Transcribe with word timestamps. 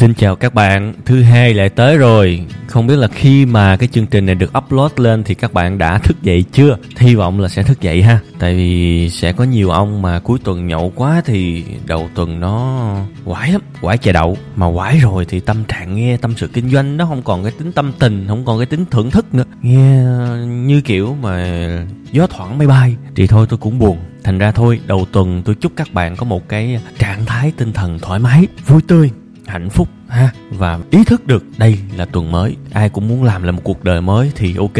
Xin 0.00 0.14
chào 0.14 0.36
các 0.36 0.54
bạn, 0.54 0.94
thứ 1.04 1.22
hai 1.22 1.54
lại 1.54 1.68
tới 1.68 1.96
rồi. 1.96 2.46
Không 2.66 2.86
biết 2.86 2.96
là 2.96 3.08
khi 3.08 3.46
mà 3.46 3.76
cái 3.76 3.88
chương 3.88 4.06
trình 4.06 4.26
này 4.26 4.34
được 4.34 4.52
upload 4.58 4.92
lên 4.96 5.24
thì 5.24 5.34
các 5.34 5.52
bạn 5.52 5.78
đã 5.78 5.98
thức 5.98 6.22
dậy 6.22 6.44
chưa? 6.52 6.76
Hy 6.96 7.14
vọng 7.14 7.40
là 7.40 7.48
sẽ 7.48 7.62
thức 7.62 7.80
dậy 7.80 8.02
ha. 8.02 8.18
Tại 8.38 8.54
vì 8.54 9.10
sẽ 9.10 9.32
có 9.32 9.44
nhiều 9.44 9.70
ông 9.70 10.02
mà 10.02 10.18
cuối 10.18 10.38
tuần 10.44 10.66
nhậu 10.66 10.92
quá 10.94 11.22
thì 11.26 11.64
đầu 11.86 12.08
tuần 12.14 12.40
nó 12.40 12.94
quải 13.24 13.52
lắm, 13.52 13.60
quải 13.80 13.98
chè 13.98 14.12
đậu. 14.12 14.36
Mà 14.56 14.66
quải 14.74 14.98
rồi 14.98 15.24
thì 15.24 15.40
tâm 15.40 15.64
trạng 15.64 15.96
nghe 15.96 16.16
tâm 16.16 16.34
sự 16.36 16.48
kinh 16.48 16.70
doanh 16.70 16.96
nó 16.96 17.06
không 17.06 17.22
còn 17.22 17.42
cái 17.42 17.52
tính 17.58 17.72
tâm 17.72 17.92
tình, 17.98 18.24
không 18.28 18.44
còn 18.44 18.58
cái 18.58 18.66
tính 18.66 18.84
thưởng 18.90 19.10
thức 19.10 19.34
nữa. 19.34 19.44
Nghe 19.62 20.02
như 20.46 20.80
kiểu 20.80 21.16
mà 21.22 21.66
gió 22.12 22.26
thoảng 22.26 22.58
bay 22.58 22.68
bay 22.68 22.96
thì 23.16 23.26
thôi 23.26 23.46
tôi 23.48 23.58
cũng 23.58 23.78
buồn 23.78 23.98
thành 24.24 24.38
ra 24.38 24.52
thôi 24.52 24.80
đầu 24.86 25.06
tuần 25.12 25.42
tôi 25.44 25.54
chúc 25.54 25.72
các 25.76 25.92
bạn 25.92 26.16
có 26.16 26.24
một 26.24 26.48
cái 26.48 26.80
trạng 26.98 27.26
thái 27.26 27.52
tinh 27.56 27.72
thần 27.72 27.98
thoải 27.98 28.20
mái 28.20 28.46
vui 28.66 28.82
tươi 28.88 29.10
hạnh 29.50 29.70
phúc 29.70 29.88
ha. 30.08 30.30
Và 30.50 30.78
ý 30.90 31.04
thức 31.04 31.26
được 31.26 31.44
đây 31.58 31.78
là 31.96 32.04
tuần 32.04 32.32
mới, 32.32 32.56
ai 32.72 32.88
cũng 32.88 33.08
muốn 33.08 33.24
làm 33.24 33.42
là 33.42 33.52
một 33.52 33.60
cuộc 33.64 33.84
đời 33.84 34.00
mới 34.00 34.32
thì 34.34 34.56
ok. 34.56 34.78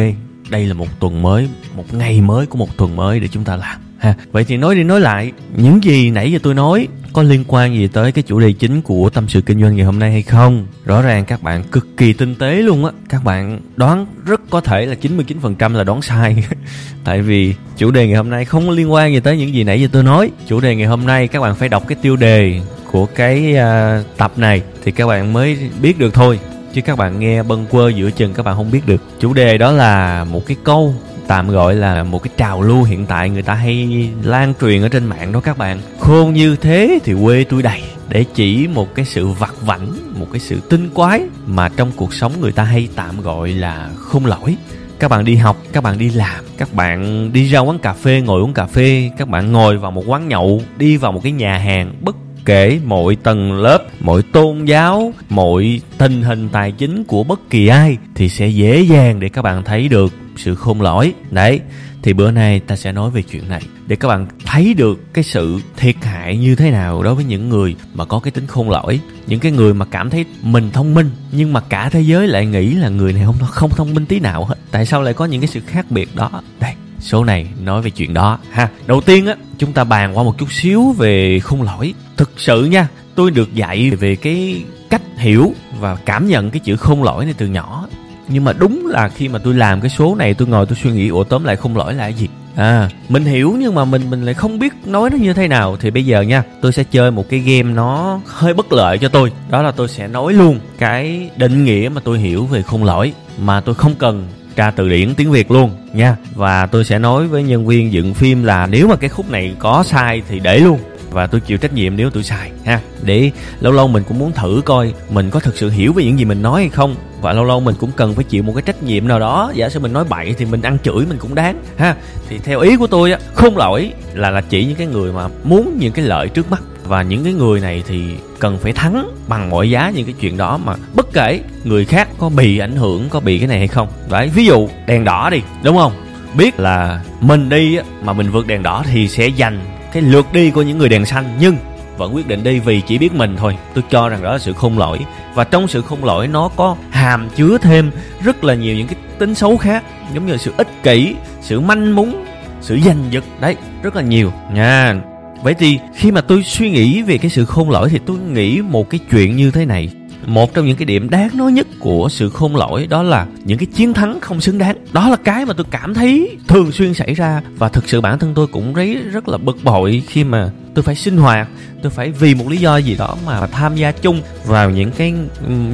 Đây 0.51 0.67
là 0.67 0.75
một 0.75 1.01
tuần 1.01 1.23
mới, 1.23 1.49
một 1.77 1.95
ngày 1.95 2.21
mới 2.21 2.47
của 2.47 2.59
một 2.59 2.77
tuần 2.77 2.97
mới 2.97 3.21
để 3.21 3.29
chúng 3.29 3.45
ta 3.45 3.57
làm 3.57 3.81
ha. 3.99 4.15
Vậy 4.33 4.45
thì 4.45 4.57
nói 4.57 4.75
đi 4.75 4.83
nói 4.83 5.01
lại, 5.01 5.33
những 5.57 5.85
gì 5.85 6.11
nãy 6.11 6.33
giờ 6.33 6.39
tôi 6.43 6.55
nói 6.55 6.89
có 7.13 7.23
liên 7.23 7.45
quan 7.49 7.75
gì 7.75 7.89
tới 7.89 8.13
cái 8.13 8.23
chủ 8.23 8.41
đề 8.41 8.53
chính 8.53 8.83
của 8.83 9.11
tâm 9.11 9.29
sự 9.29 9.41
kinh 9.41 9.61
doanh 9.61 9.77
ngày 9.77 9.85
hôm 9.85 9.99
nay 9.99 10.13
hay 10.13 10.23
không? 10.23 10.67
Rõ 10.85 11.03
ràng 11.03 11.25
các 11.25 11.43
bạn 11.43 11.65
cực 11.65 11.97
kỳ 11.97 12.13
tinh 12.13 12.35
tế 12.35 12.55
luôn 12.55 12.85
á. 12.85 12.93
Các 13.09 13.25
bạn 13.25 13.61
đoán 13.77 14.07
rất 14.27 14.41
có 14.51 14.61
thể 14.61 14.87
là 14.87 14.97
99% 15.03 15.75
là 15.75 15.85
đoán 15.85 16.03
sai. 16.03 16.45
Tại 17.05 17.23
vì 17.23 17.55
chủ 17.77 17.91
đề 17.91 18.07
ngày 18.07 18.17
hôm 18.17 18.31
nay 18.31 18.45
không 18.45 18.71
liên 18.71 18.93
quan 18.93 19.13
gì 19.13 19.21
tới 19.21 19.37
những 19.37 19.55
gì 19.55 19.65
nãy 19.65 19.81
giờ 19.81 19.89
tôi 19.93 20.03
nói. 20.03 20.31
Chủ 20.47 20.61
đề 20.61 20.77
ngày 20.77 20.87
hôm 20.87 21.07
nay 21.07 21.29
các 21.29 21.41
bạn 21.41 21.55
phải 21.55 21.69
đọc 21.69 21.85
cái 21.89 21.99
tiêu 22.03 22.17
đề 22.17 22.61
của 22.93 23.07
cái 23.07 23.57
à, 23.57 24.03
tập 24.17 24.33
này 24.37 24.63
thì 24.85 24.93
các 24.93 25.07
bạn 25.07 25.33
mới 25.33 25.59
biết 25.83 25.99
được 25.99 26.15
thôi, 26.15 26.41
chứ 26.75 26.81
các 26.81 26.99
bạn 26.99 27.21
nghe 27.21 27.43
bâng 27.43 27.67
quơ 27.71 27.89
giữa 27.89 28.11
chừng 28.11 28.35
các 28.35 28.43
bạn 28.43 28.57
không 28.57 28.71
biết 28.71 28.87
được. 28.87 29.03
Chủ 29.21 29.33
đề 29.33 29.59
đó 29.59 29.73
là 29.73 30.25
một 30.25 30.47
cái 30.47 30.57
câu 30.65 30.95
tạm 31.27 31.49
gọi 31.49 31.75
là 31.75 32.05
một 32.05 32.23
cái 32.23 32.31
trào 32.37 32.63
lưu 32.63 32.83
hiện 32.83 33.07
tại 33.07 33.31
người 33.31 33.43
ta 33.43 33.55
hay 33.55 34.09
lan 34.23 34.55
truyền 34.61 34.83
ở 34.83 34.89
trên 34.89 35.07
mạng 35.07 35.33
đó 35.33 35.41
các 35.41 35.59
bạn. 35.59 35.81
Khôn 36.01 36.33
như 36.33 36.57
thế 36.57 36.99
thì 37.05 37.15
quê 37.25 37.45
tôi 37.45 37.63
đầy, 37.63 37.83
để 38.09 38.25
chỉ 38.35 38.69
một 38.75 38.95
cái 38.95 39.05
sự 39.05 39.27
vặt 39.27 39.55
vảnh, 39.61 39.89
một 40.19 40.27
cái 40.33 40.41
sự 40.41 40.61
tinh 40.71 40.91
quái 40.95 41.21
mà 41.47 41.69
trong 41.69 41.91
cuộc 41.97 42.15
sống 42.15 42.33
người 42.41 42.53
ta 42.53 42.63
hay 42.63 42.89
tạm 42.97 43.21
gọi 43.21 43.49
là 43.49 43.91
khôn 43.97 44.27
lỗi. 44.27 44.57
Các 44.99 45.11
bạn 45.11 45.25
đi 45.25 45.37
học, 45.37 45.57
các 45.73 45.83
bạn 45.85 45.99
đi 45.99 46.11
làm, 46.11 46.45
các 46.59 46.75
bạn 46.75 47.31
đi 47.33 47.49
ra 47.49 47.61
quán 47.61 47.79
cà 47.79 47.93
phê, 47.93 48.21
ngồi 48.21 48.41
uống 48.41 48.55
cà 48.55 48.67
phê, 48.67 49.11
các 49.19 49.29
bạn 49.29 49.53
ngồi 49.53 49.79
vào 49.79 49.91
một 49.91 50.05
quán 50.07 50.29
nhậu, 50.29 50.63
đi 50.77 50.97
vào 50.97 51.13
một 51.13 51.21
cái 51.23 51.33
nhà 51.33 51.59
hàng, 51.59 51.95
bất 52.01 52.17
kể 52.51 52.81
mọi 52.85 53.17
tầng 53.17 53.53
lớp, 53.53 53.85
mọi 54.01 54.23
tôn 54.23 54.65
giáo, 54.65 55.13
mọi 55.29 55.81
tình 55.99 56.23
hình 56.23 56.49
tài 56.49 56.73
chính 56.73 57.05
của 57.05 57.25
bất 57.25 57.51
kỳ 57.51 57.67
ai 57.67 57.97
thì 58.15 58.29
sẽ 58.29 58.49
dễ 58.49 58.81
dàng 58.81 59.21
để 59.21 59.29
các 59.29 59.43
bạn 59.43 59.65
thấy 59.65 59.89
được 59.89 60.13
sự 60.37 60.55
khôn 60.55 60.83
lỗi. 60.83 61.15
Đấy, 61.31 61.61
thì 62.03 62.13
bữa 62.13 62.31
nay 62.31 62.61
ta 62.61 62.77
sẽ 62.77 62.93
nói 62.93 63.11
về 63.11 63.23
chuyện 63.23 63.49
này 63.49 63.63
để 63.87 63.97
các 63.97 64.09
bạn 64.09 64.27
thấy 64.47 64.75
được 64.75 65.15
cái 65.15 65.25
sự 65.25 65.61
thiệt 65.77 65.97
hại 66.03 66.37
như 66.37 66.55
thế 66.55 66.71
nào 66.71 67.03
đối 67.03 67.15
với 67.15 67.25
những 67.25 67.49
người 67.49 67.77
mà 67.95 68.05
có 68.05 68.19
cái 68.19 68.31
tính 68.31 68.47
khôn 68.47 68.71
lỗi. 68.71 69.01
Những 69.27 69.41
cái 69.41 69.53
người 69.53 69.75
mà 69.75 69.85
cảm 69.85 70.11
thấy 70.11 70.25
mình 70.43 70.71
thông 70.71 70.95
minh, 70.95 71.11
nhưng 71.33 71.53
mà 71.53 71.61
cả 71.61 71.89
thế 71.89 72.01
giới 72.01 72.29
lại 72.29 72.47
nghĩ 72.47 72.75
là 72.75 72.89
người 72.89 73.13
này 73.13 73.25
không 73.27 73.37
không 73.41 73.71
thông 73.71 73.95
minh 73.95 74.07
tí 74.07 74.21
nào 74.21 74.45
hết. 74.45 74.57
Tại 74.71 74.87
sao 74.87 75.03
lại 75.03 75.15
có 75.15 75.25
những 75.25 75.41
cái 75.41 75.49
sự 75.49 75.61
khác 75.67 75.87
biệt 75.91 76.17
đó? 76.17 76.31
Đây 76.61 76.73
số 77.01 77.25
này 77.25 77.47
nói 77.65 77.83
về 77.83 77.91
chuyện 77.91 78.15
đó 78.15 78.39
ha. 78.51 78.69
Đầu 78.87 79.01
tiên 79.01 79.27
á, 79.27 79.35
chúng 79.59 79.73
ta 79.73 79.85
bàn 79.85 80.19
qua 80.19 80.25
một 80.25 80.39
chút 80.39 80.53
xíu 80.53 80.95
về 80.99 81.41
khung 81.41 81.63
lỗi. 81.63 81.95
Thực 82.17 82.31
sự 82.37 82.65
nha, 82.65 82.89
tôi 83.15 83.31
được 83.31 83.55
dạy 83.55 83.91
về 83.91 84.17
cái 84.17 84.65
cách 84.91 85.03
hiểu 85.17 85.55
và 85.79 85.97
cảm 85.97 86.29
nhận 86.29 86.51
cái 86.51 86.61
chữ 86.61 86.77
khung 86.77 87.03
lỗi 87.03 87.25
này 87.25 87.35
từ 87.39 87.47
nhỏ. 87.47 87.87
Nhưng 88.29 88.45
mà 88.45 88.53
đúng 88.53 88.87
là 88.87 89.09
khi 89.09 89.29
mà 89.29 89.39
tôi 89.39 89.55
làm 89.55 89.81
cái 89.81 89.91
số 89.91 90.15
này, 90.15 90.35
tôi 90.35 90.49
ngồi 90.49 90.67
tôi 90.67 90.79
suy 90.83 90.91
nghĩ, 90.91 91.09
ủa, 91.09 91.25
tóm 91.25 91.45
lại 91.45 91.57
khung 91.57 91.77
lỗi 91.77 91.95
là 91.95 92.05
cái 92.05 92.15
gì? 92.15 92.29
À 92.57 92.89
mình 93.09 93.25
hiểu 93.25 93.57
nhưng 93.59 93.75
mà 93.75 93.85
mình 93.85 94.11
mình 94.11 94.23
lại 94.23 94.35
không 94.35 94.59
biết 94.59 94.73
nói 94.85 95.11
nó 95.11 95.17
như 95.17 95.33
thế 95.33 95.49
nào. 95.49 95.77
Thì 95.77 95.91
bây 95.91 96.07
giờ 96.07 96.21
nha, 96.21 96.43
tôi 96.61 96.73
sẽ 96.73 96.85
chơi 96.85 97.11
một 97.11 97.29
cái 97.29 97.41
game 97.41 97.75
nó 97.75 98.21
hơi 98.27 98.55
bất 98.55 98.73
lợi 98.73 98.99
cho 98.99 99.09
tôi. 99.09 99.33
Đó 99.51 99.63
là 99.63 99.71
tôi 99.71 99.89
sẽ 99.89 100.09
nói 100.09 100.33
luôn 100.33 100.61
cái 100.79 101.31
định 101.37 101.65
nghĩa 101.65 101.91
mà 101.95 102.01
tôi 102.05 102.19
hiểu 102.19 102.47
về 102.47 102.63
khung 102.63 102.85
lỗi 102.85 103.13
mà 103.39 103.61
tôi 103.61 103.75
không 103.75 103.95
cần 103.95 104.29
tra 104.57 104.71
từ 104.71 104.89
điển 104.89 105.15
tiếng 105.15 105.31
Việt 105.31 105.51
luôn, 105.51 105.71
nha. 105.93 106.17
Và 106.35 106.67
tôi 106.67 106.85
sẽ 106.85 106.99
nói 106.99 107.27
với 107.27 107.43
nhân 107.43 107.67
viên 107.67 107.93
dựng 107.93 108.15
phim 108.15 108.45
là 108.45 108.67
nếu 108.67 108.89
mà 108.89 108.97
cái 108.97 109.11
khúc 109.11 109.31
này 109.31 109.55
có 109.59 109.83
sai 109.87 110.23
thì 110.29 110.41
để 110.41 110.59
luôn. 110.59 110.79
Và 111.11 111.27
tôi 111.27 111.41
chịu 111.41 111.59
trách 111.59 111.73
nhiệm 111.73 111.97
nếu 111.97 112.11
tôi 112.11 112.23
sai, 112.23 112.51
ha. 112.65 112.81
Để 113.03 113.31
lâu 113.61 113.73
lâu 113.73 113.89
mình 113.89 114.03
cũng 114.09 114.19
muốn 114.19 114.33
thử 114.33 114.63
coi 114.65 114.93
mình 115.11 115.31
có 115.31 115.41
thực 115.41 115.57
sự 115.57 115.71
hiểu 115.71 115.93
về 115.93 116.05
những 116.05 116.19
gì 116.19 116.25
mình 116.25 116.43
nói 116.43 116.61
hay 116.61 116.69
không. 116.69 116.97
Và 117.21 117.33
lâu 117.33 117.45
lâu 117.45 117.61
mình 117.61 117.75
cũng 117.81 117.91
cần 117.97 118.15
phải 118.15 118.25
chịu 118.25 118.43
một 118.43 118.53
cái 118.57 118.63
trách 118.63 118.83
nhiệm 118.83 119.09
nào 119.09 119.19
đó. 119.19 119.53
Giả 119.55 119.69
sử 119.69 119.81
mình 119.81 119.93
nói 119.93 120.05
bậy 120.09 120.35
thì 120.39 120.45
mình 120.45 120.63
ăn 120.63 120.79
chửi 120.85 121.07
mình 121.07 121.19
cũng 121.19 121.35
đáng, 121.35 121.63
ha. 121.77 121.95
Thì 122.29 122.39
theo 122.39 122.61
ý 122.61 122.77
của 122.77 122.87
tôi 122.87 123.13
á, 123.13 123.19
không 123.35 123.57
lỗi 123.57 123.93
là 124.15 124.31
là 124.31 124.41
chỉ 124.41 124.65
những 124.65 124.77
cái 124.77 124.87
người 124.87 125.13
mà 125.13 125.29
muốn 125.45 125.77
những 125.79 125.93
cái 125.93 126.05
lợi 126.05 126.29
trước 126.29 126.51
mắt 126.51 126.63
và 126.91 127.03
những 127.03 127.25
cái 127.25 127.33
người 127.33 127.61
này 127.61 127.83
thì 127.89 128.03
cần 128.39 128.59
phải 128.59 128.73
thắng 128.73 129.11
bằng 129.29 129.51
mọi 129.51 129.71
giá 129.71 129.91
những 129.91 130.05
cái 130.05 130.15
chuyện 130.21 130.37
đó 130.37 130.59
mà 130.65 130.75
bất 130.95 131.13
kể 131.13 131.41
người 131.65 131.85
khác 131.85 132.09
có 132.19 132.29
bị 132.29 132.59
ảnh 132.59 132.77
hưởng, 132.77 133.09
có 133.09 133.21
bị 133.21 133.39
cái 133.39 133.49
này 133.49 133.59
hay 133.59 133.69
không. 133.69 133.89
Đấy, 134.11 134.31
ví 134.35 134.47
dụ 134.47 134.69
đèn 134.87 135.05
đỏ 135.05 135.31
đi, 135.31 135.43
đúng 135.63 135.77
không? 135.77 135.93
Biết 136.35 136.61
là 136.61 137.03
mình 137.21 137.49
đi 137.49 137.79
mà 138.03 138.13
mình 138.13 138.31
vượt 138.31 138.47
đèn 138.47 138.63
đỏ 138.63 138.85
thì 138.93 139.09
sẽ 139.09 139.31
giành 139.39 139.61
cái 139.93 140.03
lượt 140.03 140.27
đi 140.33 140.51
của 140.51 140.63
những 140.63 140.79
người 140.79 140.89
đèn 140.89 141.07
xanh. 141.07 141.25
Nhưng 141.41 141.57
vẫn 141.97 142.15
quyết 142.15 142.29
định 142.29 142.45
đi 142.45 142.59
vì 142.59 142.81
chỉ 142.81 142.99
biết 142.99 143.15
mình 143.15 143.37
thôi. 143.37 143.57
Tôi 143.75 143.85
cho 143.91 144.09
rằng 144.09 144.23
đó 144.23 144.33
là 144.33 144.39
sự 144.39 144.53
khôn 144.53 144.79
lỗi. 144.79 144.99
Và 145.35 145.45
trong 145.45 145.69
sự 145.69 145.83
khôn 145.83 146.05
lỗi 146.05 146.29
nó 146.29 146.51
có 146.57 146.77
hàm 146.91 147.29
chứa 147.37 147.59
thêm 147.59 147.91
rất 148.25 148.45
là 148.45 148.55
nhiều 148.55 148.77
những 148.77 148.87
cái 148.87 148.97
tính 149.19 149.35
xấu 149.35 149.57
khác, 149.57 149.85
giống 150.15 150.27
như 150.27 150.37
sự 150.37 150.53
ích 150.57 150.83
kỷ, 150.83 151.15
sự 151.41 151.61
manh 151.61 151.97
mún 151.97 152.13
sự 152.61 152.79
giành 152.85 153.05
giật. 153.11 153.25
Đấy, 153.41 153.57
rất 153.83 153.97
là 153.97 154.03
nhiều 154.03 154.33
nha 154.55 154.95
vậy 155.43 155.55
thì 155.55 155.79
khi 155.95 156.11
mà 156.11 156.21
tôi 156.21 156.43
suy 156.43 156.71
nghĩ 156.71 157.03
về 157.03 157.19
cái 157.19 157.31
sự 157.31 157.45
khôn 157.45 157.71
lỗi 157.71 157.89
thì 157.91 157.99
tôi 158.07 158.19
nghĩ 158.19 158.61
một 158.61 158.91
cái 158.91 159.01
chuyện 159.11 159.37
như 159.37 159.51
thế 159.51 159.65
này. 159.65 159.89
Một 160.27 160.55
trong 160.55 160.67
những 160.67 160.77
cái 160.77 160.85
điểm 160.85 161.11
đáng 161.11 161.29
nói 161.35 161.53
nhất 161.53 161.67
của 161.79 162.09
sự 162.11 162.31
khôn 162.31 162.57
lỗi 162.57 162.87
đó 162.87 163.03
là 163.03 163.27
những 163.45 163.59
cái 163.59 163.67
chiến 163.67 163.95
thắng 163.95 164.21
không 164.21 164.41
xứng 164.41 164.59
đáng. 164.59 164.77
Đó 164.93 165.09
là 165.09 165.17
cái 165.17 165.45
mà 165.45 165.55
tôi 165.55 165.67
cảm 165.71 165.95
thấy 165.95 166.37
thường 166.49 166.73
xuyên 166.73 166.95
xảy 166.95 167.15
ra 167.15 167.43
và 167.59 167.69
thực 167.69 167.89
sự 167.89 168.01
bản 168.01 168.19
thân 168.19 168.33
tôi 168.35 168.47
cũng 168.47 168.75
thấy 168.75 168.95
rất 168.95 169.29
là 169.29 169.39
bực 169.39 169.57
bội 169.65 170.03
khi 170.07 170.25
mà 170.25 170.51
tôi 170.75 170.83
phải 170.83 170.95
sinh 170.95 171.17
hoạt, 171.17 171.49
tôi 171.83 171.91
phải 171.91 172.11
vì 172.11 172.35
một 172.35 172.49
lý 172.49 172.57
do 172.57 172.77
gì 172.77 172.97
đó 172.97 173.17
mà 173.27 173.47
tham 173.47 173.77
gia 173.77 173.93
chung 173.93 174.23
vào 174.47 174.71
những 174.71 174.91
cái 174.91 175.15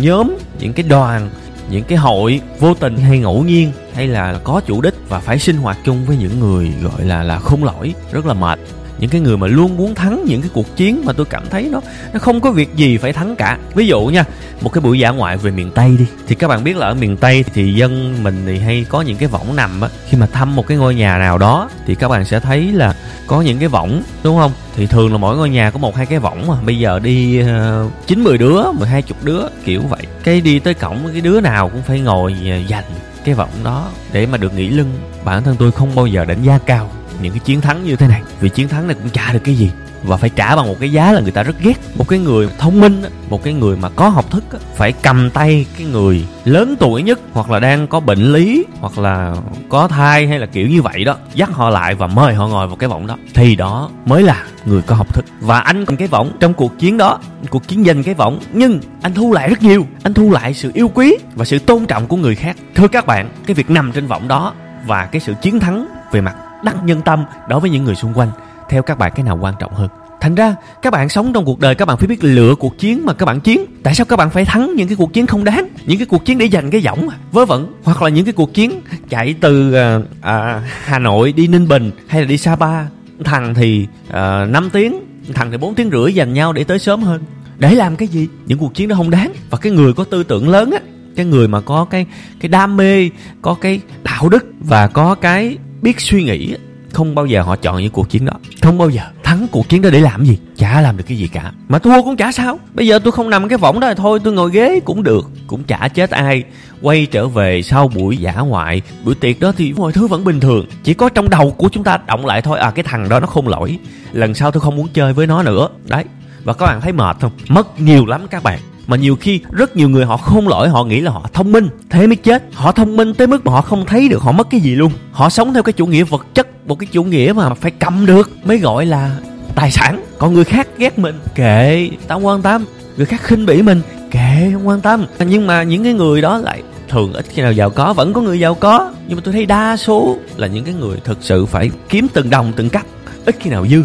nhóm, 0.01 0.37
những 0.61 0.73
cái 0.73 0.87
đoàn, 0.89 1.31
những 1.71 1.85
cái 1.85 1.99
hội 1.99 2.41
vô 2.61 2.75
tình 2.75 2.97
hay 2.97 3.19
ngẫu 3.19 3.43
nhiên 3.43 3.73
hay 3.95 4.07
là 4.07 4.41
có 4.45 4.61
chủ 4.67 4.81
đích 4.81 4.95
và 5.09 5.19
phải 5.19 5.39
sinh 5.39 5.57
hoạt 5.57 5.79
chung 5.85 6.05
với 6.07 6.17
những 6.17 6.41
người 6.41 6.73
gọi 6.83 7.05
là 7.05 7.23
là 7.23 7.39
khôn 7.39 7.65
lỗi. 7.65 7.95
Rất 8.13 8.27
là 8.27 8.35
mệt 8.35 8.59
những 8.99 9.11
cái 9.11 9.21
người 9.21 9.37
mà 9.37 9.47
luôn 9.47 9.77
muốn 9.77 9.95
thắng 9.95 10.25
những 10.25 10.41
cái 10.41 10.51
cuộc 10.55 10.77
chiến 10.77 11.03
mà 11.05 11.13
tôi 11.13 11.27
cảm 11.27 11.43
thấy 11.51 11.69
nó 11.73 11.81
nó 12.13 12.19
không 12.19 12.41
có 12.41 12.51
việc 12.51 12.77
gì 12.77 12.99
phải 12.99 13.13
thắng 13.13 13.37
cả. 13.37 13.59
Ví 13.75 13.87
dụ 13.87 14.07
nha 14.07 14.25
một 14.61 14.73
cái 14.73 14.81
buổi 14.81 14.99
dã 14.99 15.11
ngoại 15.11 15.37
về 15.37 15.51
miền 15.51 15.71
tây 15.71 15.97
đi. 15.99 16.07
Thì 16.27 16.35
các 16.35 16.49
bạn 16.49 16.65
biết 16.65 16.77
là 16.77 16.87
ở 16.87 16.95
miền 16.95 17.17
tây 17.17 17.45
thì 17.55 17.75
dân 17.75 18.23
mình 18.23 18.43
thì 18.47 18.59
hay 18.59 18.87
có 18.89 19.01
những 19.01 19.17
cái 19.17 19.29
võng 19.29 19.57
nằm 19.57 19.81
á. 19.81 19.89
Khi 20.09 20.19
mà 20.19 20.27
thăm 20.27 20.57
một 20.57 20.67
cái 20.67 20.79
ngôi 20.79 20.95
nhà 20.95 21.19
nào 21.19 21.39
đó 21.39 21.71
thì 21.87 21.95
các 21.95 22.09
bạn 22.09 22.25
sẽ 22.25 22.41
thấy 22.41 22.73
là 22.73 22.95
có 23.27 23.41
những 23.41 23.59
cái 23.59 23.69
võng 23.69 24.03
đúng 24.23 24.39
không? 24.39 24.53
Thì 24.77 24.87
thường 24.87 25.13
là 25.13 25.19
mỗi 25.19 25.37
ngôi 25.37 25.51
nhà 25.51 25.71
có 25.71 25.79
một 25.79 25.97
hai 25.97 26.07
cái 26.07 26.19
võng 26.19 26.47
mà. 26.47 26.55
Bây 26.67 26.79
giờ 26.79 26.99
đi 26.99 27.39
ờ, 27.39 27.89
chín 28.07 28.21
uh, 28.21 28.27
mười 28.27 28.39
đứa 28.39 28.73
mười 28.73 28.89
hai 28.89 29.03
chục 29.03 29.25
đứa 29.25 29.41
kiểu 29.65 29.83
vậy. 29.83 30.03
Cái 30.25 30.41
đi 30.41 30.59
tới 30.59 30.75
cổng 30.75 30.99
cái 31.13 31.21
đứa 31.21 31.41
nào 31.41 31.69
cũng 31.69 31.83
phải 31.83 32.01
ngồi 32.01 32.37
ờ, 32.51 32.57
dành 32.69 32.85
cái 33.25 33.35
võng 33.35 33.65
đó 33.65 33.89
để 34.13 34.27
mà 34.27 34.39
được 34.39 34.55
nghỉ 34.55 34.69
lưng. 34.69 34.91
Bản 35.25 35.43
thân 35.43 35.57
tôi 35.59 35.73
không 35.73 35.95
bao 35.95 36.07
giờ 36.07 36.25
đánh 36.25 36.43
giá 36.43 36.59
cao 36.67 36.91
những 37.23 37.33
cái 37.33 37.41
chiến 37.45 37.61
thắng 37.61 37.85
như 37.85 37.97
thế 37.97 38.09
này. 38.09 38.23
Vì 38.41 38.49
chiến 38.49 38.69
thắng 38.69 38.87
này 38.87 38.97
cũng 39.03 39.11
trả 39.11 39.33
được 39.33 39.41
cái 39.45 39.55
gì? 39.55 39.71
Và 40.03 40.17
phải 40.17 40.31
trả 40.31 40.57
bằng 40.57 40.67
một 40.67 40.77
cái 40.81 40.93
giá 40.93 41.13
là 41.13 41.21
người 41.21 41.33
ta 41.33 41.43
rất 41.43 41.57
ghét. 41.61 41.75
Một 41.95 42.09
cái 42.09 42.19
người 42.19 42.49
thông 42.59 42.81
minh 42.81 43.03
một 43.31 43.43
cái 43.43 43.55
người 43.55 43.77
mà 43.77 43.89
có 43.89 44.09
học 44.09 44.31
thức 44.31 44.45
phải 44.77 44.93
cầm 44.93 45.31
tay 45.31 45.67
cái 45.79 45.87
người 45.87 46.27
lớn 46.45 46.77
tuổi 46.81 47.03
nhất, 47.03 47.21
hoặc 47.33 47.51
là 47.51 47.61
đang 47.61 47.87
có 47.87 48.01
bệnh 48.01 48.33
lý, 48.33 48.65
hoặc 48.81 48.99
là 48.99 49.37
có 49.69 49.89
thai 49.89 50.27
hay 50.27 50.39
là 50.39 50.47
kiểu 50.47 50.69
như 50.69 50.83
vậy 50.83 51.05
đó, 51.05 51.17
dắt 51.35 51.51
họ 51.53 51.71
lại 51.71 51.95
và 51.95 52.07
mời 52.07 52.35
họ 52.35 52.49
ngồi 52.49 52.67
vào 52.67 52.77
cái 52.77 52.89
võng 52.89 53.07
đó. 53.07 53.17
Thì 53.35 53.57
đó 53.57 53.91
mới 54.07 54.23
là 54.23 54.45
người 54.65 54.83
có 54.83 54.95
học 54.95 55.15
thức. 55.15 55.25
Và 55.41 55.61
anh 55.61 55.87
cầm 55.87 55.97
cái 55.97 56.09
võng 56.09 56.33
trong 56.41 56.55
cuộc 56.55 56.79
chiến 56.79 56.97
đó, 56.97 57.19
cuộc 57.51 57.69
chiến 57.69 57.85
giành 57.85 58.03
cái 58.03 58.15
võng 58.15 58.41
nhưng 58.53 58.81
anh 59.03 59.15
thu 59.15 59.33
lại 59.33 59.49
rất 59.49 59.63
nhiều. 59.63 59.87
Anh 60.03 60.15
thu 60.15 60.31
lại 60.31 60.55
sự 60.55 60.71
yêu 60.75 60.91
quý 60.95 61.17
và 61.35 61.45
sự 61.45 61.59
tôn 61.59 61.87
trọng 61.87 62.07
của 62.07 62.17
người 62.17 62.35
khác. 62.35 62.57
Thưa 62.75 62.89
các 62.89 63.07
bạn, 63.07 63.29
cái 63.47 63.55
việc 63.55 63.71
nằm 63.71 63.93
trên 63.93 64.07
võng 64.07 64.29
đó 64.29 64.55
và 64.87 65.07
cái 65.07 65.21
sự 65.21 65.35
chiến 65.43 65.61
thắng 65.61 65.87
về 66.13 66.21
mặt 66.21 66.37
đắc 66.65 66.77
nhân 66.85 67.03
tâm 67.03 67.25
đối 67.49 67.61
với 67.61 67.71
những 67.71 67.85
người 67.85 67.95
xung 67.95 68.15
quanh. 68.15 68.31
Theo 68.69 68.83
các 68.83 68.99
bạn 68.99 69.13
cái 69.15 69.25
nào 69.25 69.39
quan 69.41 69.55
trọng 69.59 69.75
hơn? 69.75 69.89
Thành 70.21 70.35
ra 70.35 70.55
các 70.83 70.93
bạn 70.93 71.09
sống 71.09 71.33
trong 71.33 71.45
cuộc 71.45 71.61
đời 71.61 71.75
các 71.75 71.89
bạn 71.89 71.97
phải 71.97 72.07
biết 72.07 72.25
lựa 72.25 72.55
cuộc 72.55 72.79
chiến 72.79 73.07
mà 73.07 73.13
các 73.13 73.27
bạn 73.27 73.41
chiến. 73.41 73.65
Tại 73.83 73.95
sao 73.95 74.05
các 74.05 74.17
bạn 74.17 74.31
phải 74.31 74.45
thắng 74.45 74.75
những 74.77 74.89
cái 74.89 74.97
cuộc 74.97 75.13
chiến 75.13 75.27
không 75.27 75.45
đáng? 75.45 75.69
Những 75.87 75.99
cái 75.99 76.07
cuộc 76.07 76.25
chiến 76.25 76.39
để 76.39 76.49
giành 76.49 76.71
cái 76.71 76.81
võng 76.81 77.09
à? 77.09 77.17
vớ 77.33 77.45
vẩn. 77.45 77.73
Hoặc 77.85 78.03
là 78.03 78.09
những 78.09 78.25
cái 78.25 78.33
cuộc 78.33 78.55
chiến 78.55 78.81
chạy 79.09 79.35
từ 79.41 79.73
à, 79.73 79.99
à, 80.21 80.63
hà 80.85 80.99
nội 80.99 81.33
đi 81.33 81.47
ninh 81.47 81.69
bình 81.69 81.91
hay 82.07 82.21
là 82.21 82.27
đi 82.27 82.39
sapa. 82.39 82.85
Thằng 83.25 83.55
thì 83.55 83.87
ờ, 84.11 84.43
à, 84.43 84.45
5 84.45 84.71
tiếng 84.73 85.01
thằng 85.35 85.51
thì 85.51 85.57
4 85.57 85.75
tiếng 85.75 85.91
rưỡi 85.91 86.15
dành 86.15 86.33
nhau 86.33 86.53
để 86.53 86.65
tới 86.65 86.79
sớm 86.79 87.03
hơn. 87.03 87.23
Để 87.59 87.75
làm 87.75 87.97
cái 87.97 88.09
gì? 88.09 88.29
Những 88.47 88.59
cuộc 88.59 88.75
chiến 88.75 88.89
đó 88.89 88.97
không 88.97 89.11
đáng. 89.11 89.33
Và 89.51 89.59
cái 89.59 89.73
người 89.73 89.93
có 89.93 90.05
tư 90.05 90.23
tưởng 90.23 90.49
lớn 90.49 90.71
á 90.71 90.79
cái 91.17 91.27
người 91.27 91.49
mà 91.49 91.61
có 91.61 91.85
cái 91.85 92.07
cái 92.41 92.49
đam 92.49 92.77
mê 92.77 93.11
có 93.43 93.57
cái 93.61 93.81
đạo 94.03 94.29
đức 94.29 94.47
và 94.61 94.87
có 94.87 95.15
cái 95.15 95.59
biết 95.87 96.01
suy 96.01 96.25
nghĩ 96.25 96.55
không 96.93 97.15
bao 97.15 97.27
giờ 97.27 97.43
họ 97.43 97.57
chọn 97.57 97.83
những 97.83 97.91
cuộc 97.91 98.11
chiến 98.11 98.25
đó. 98.25 98.33
Không 98.63 98.79
bao 98.79 98.91
giờ. 98.91 99.03
Thắng 99.23 99.47
cuộc 99.53 99.69
chiến 99.69 99.83
đó 99.83 99.91
để 99.91 100.01
làm 100.01 100.25
gì? 100.25 100.39
Chả 100.57 100.81
làm 100.81 100.97
được 100.97 101.05
cái 101.09 101.19
gì 101.19 101.29
cả. 101.29 101.53
Mà 101.69 101.79
thua 101.79 102.03
cũng 102.03 102.17
chả 102.17 102.33
sao. 102.33 102.59
Bây 102.75 102.87
giờ 102.87 102.99
tôi 102.99 103.13
không 103.13 103.31
nằm 103.31 103.49
cái 103.49 103.59
võng 103.59 103.81
đó 103.81 103.95
thôi 103.95 104.21
tôi 104.25 104.33
ngồi 104.33 104.51
ghế 104.51 104.81
cũng 104.85 105.03
được 105.03 105.31
cũng 105.47 105.65
chả 105.65 105.89
chết 105.89 106.11
ai. 106.11 106.45
Quay 106.83 107.07
trở 107.07 107.29
về 107.29 107.63
sau 107.63 107.89
buổi 107.89 108.17
giả 108.17 108.33
ngoại 108.33 108.83
buổi 109.05 109.15
tiệc 109.15 109.41
đó 109.41 109.53
thì 109.57 109.73
mọi 109.73 109.93
thứ 109.93 110.07
vẫn 110.07 110.25
bình 110.25 110.41
thường. 110.41 110.67
Chỉ 110.85 110.95
có 110.95 111.09
trong 111.09 111.31
đầu 111.31 111.51
của 111.51 111.69
chúng 111.69 111.85
ta 111.85 111.99
động 112.07 112.27
lại 112.27 112.43
thôi 112.43 112.59
à 112.59 112.71
cái 112.71 112.83
thằng 112.83 113.09
đó 113.09 113.21
nó 113.21 113.27
không 113.27 113.49
lỗi. 113.49 113.79
Lần 114.13 114.35
sau 114.35 114.51
tôi 114.51 114.61
không 114.61 114.77
muốn 114.77 114.89
chơi 114.95 115.13
với 115.13 115.27
nó 115.27 115.43
nữa. 115.43 115.69
Đấy. 115.85 116.05
Và 116.45 116.53
các 116.53 116.67
bạn 116.67 116.81
thấy 116.81 116.93
mệt 116.93 117.17
không? 117.21 117.33
Mất 117.49 117.81
nhiều 117.81 118.07
lắm 118.07 118.27
các 118.31 118.43
bạn 118.43 118.59
mà 118.87 118.97
nhiều 118.97 119.17
khi 119.17 119.41
rất 119.51 119.77
nhiều 119.77 119.89
người 119.89 120.05
họ 120.05 120.17
không 120.17 120.49
lỗi, 120.49 120.69
họ 120.69 120.85
nghĩ 120.85 121.01
là 121.01 121.11
họ 121.11 121.31
thông 121.33 121.53
minh, 121.53 121.69
thế 121.91 122.07
mới 122.07 122.17
chết. 122.17 122.45
Họ 122.53 122.73
thông 122.73 122.97
minh 122.97 123.15
tới 123.15 123.27
mức 123.27 123.47
mà 123.47 123.53
họ 123.53 123.63
không 123.63 123.87
thấy 123.87 124.09
được 124.09 124.23
họ 124.23 124.33
mất 124.33 124.47
cái 124.51 124.61
gì 124.61 124.75
luôn. 124.75 124.93
Họ 125.13 125.29
sống 125.29 125.55
theo 125.55 125.63
cái 125.63 125.73
chủ 125.73 125.87
nghĩa 125.87 126.05
vật 126.05 126.27
chất, 126.35 126.69
một 126.69 126.79
cái 126.79 126.89
chủ 126.93 127.05
nghĩa 127.05 127.33
mà 127.37 127.55
phải 127.55 127.71
cầm 127.71 128.07
được, 128.07 128.31
mới 128.45 128.59
gọi 128.59 128.87
là 128.87 129.17
tài 129.55 129.71
sản. 129.71 130.05
Còn 130.19 130.35
người 130.35 130.45
khác 130.45 130.69
ghét 130.79 130.99
mình, 130.99 131.15
kệ 131.35 131.91
tao 132.09 132.21
quan 132.21 132.43
tâm. 132.43 132.65
Người 132.97 133.07
khác 133.07 133.21
khinh 133.23 133.47
bỉ 133.47 133.63
mình, 133.63 133.83
kệ, 134.11 134.51
không 134.53 134.69
quan 134.69 134.81
tâm. 134.81 135.07
Nhưng 135.19 135.47
mà 135.47 135.63
những 135.63 135.85
cái 135.85 135.93
người 135.93 136.21
đó 136.21 136.39
lại 136.39 136.63
thường 136.89 137.13
ít 137.13 137.27
khi 137.29 137.43
nào 137.43 137.53
giàu 137.53 137.71
có, 137.71 137.93
vẫn 137.93 138.13
có 138.13 138.21
người 138.21 138.41
giàu 138.41 138.55
có. 138.55 138.93
Nhưng 139.09 139.17
mà 139.17 139.23
tôi 139.25 139.35
thấy 139.35 139.47
đa 139.47 139.77
số 139.77 140.17
là 140.37 140.47
những 140.47 140.65
cái 140.65 140.75
người 140.75 140.97
thực 141.05 141.19
sự 141.21 141.47
phải 141.47 141.71
kiếm 141.89 142.07
từng 142.13 142.31
đồng, 142.31 142.53
từng 142.57 142.69
cắt, 142.69 142.87
ít 143.25 143.37
khi 143.41 143.51
nào 143.51 143.67
dư. 143.67 143.83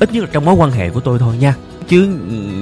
Ít 0.00 0.12
nhất 0.12 0.20
là 0.20 0.28
trong 0.32 0.44
mối 0.44 0.54
quan 0.54 0.70
hệ 0.70 0.90
của 0.90 1.00
tôi 1.00 1.18
thôi 1.18 1.34
nha. 1.40 1.54
Chứ 1.88 2.08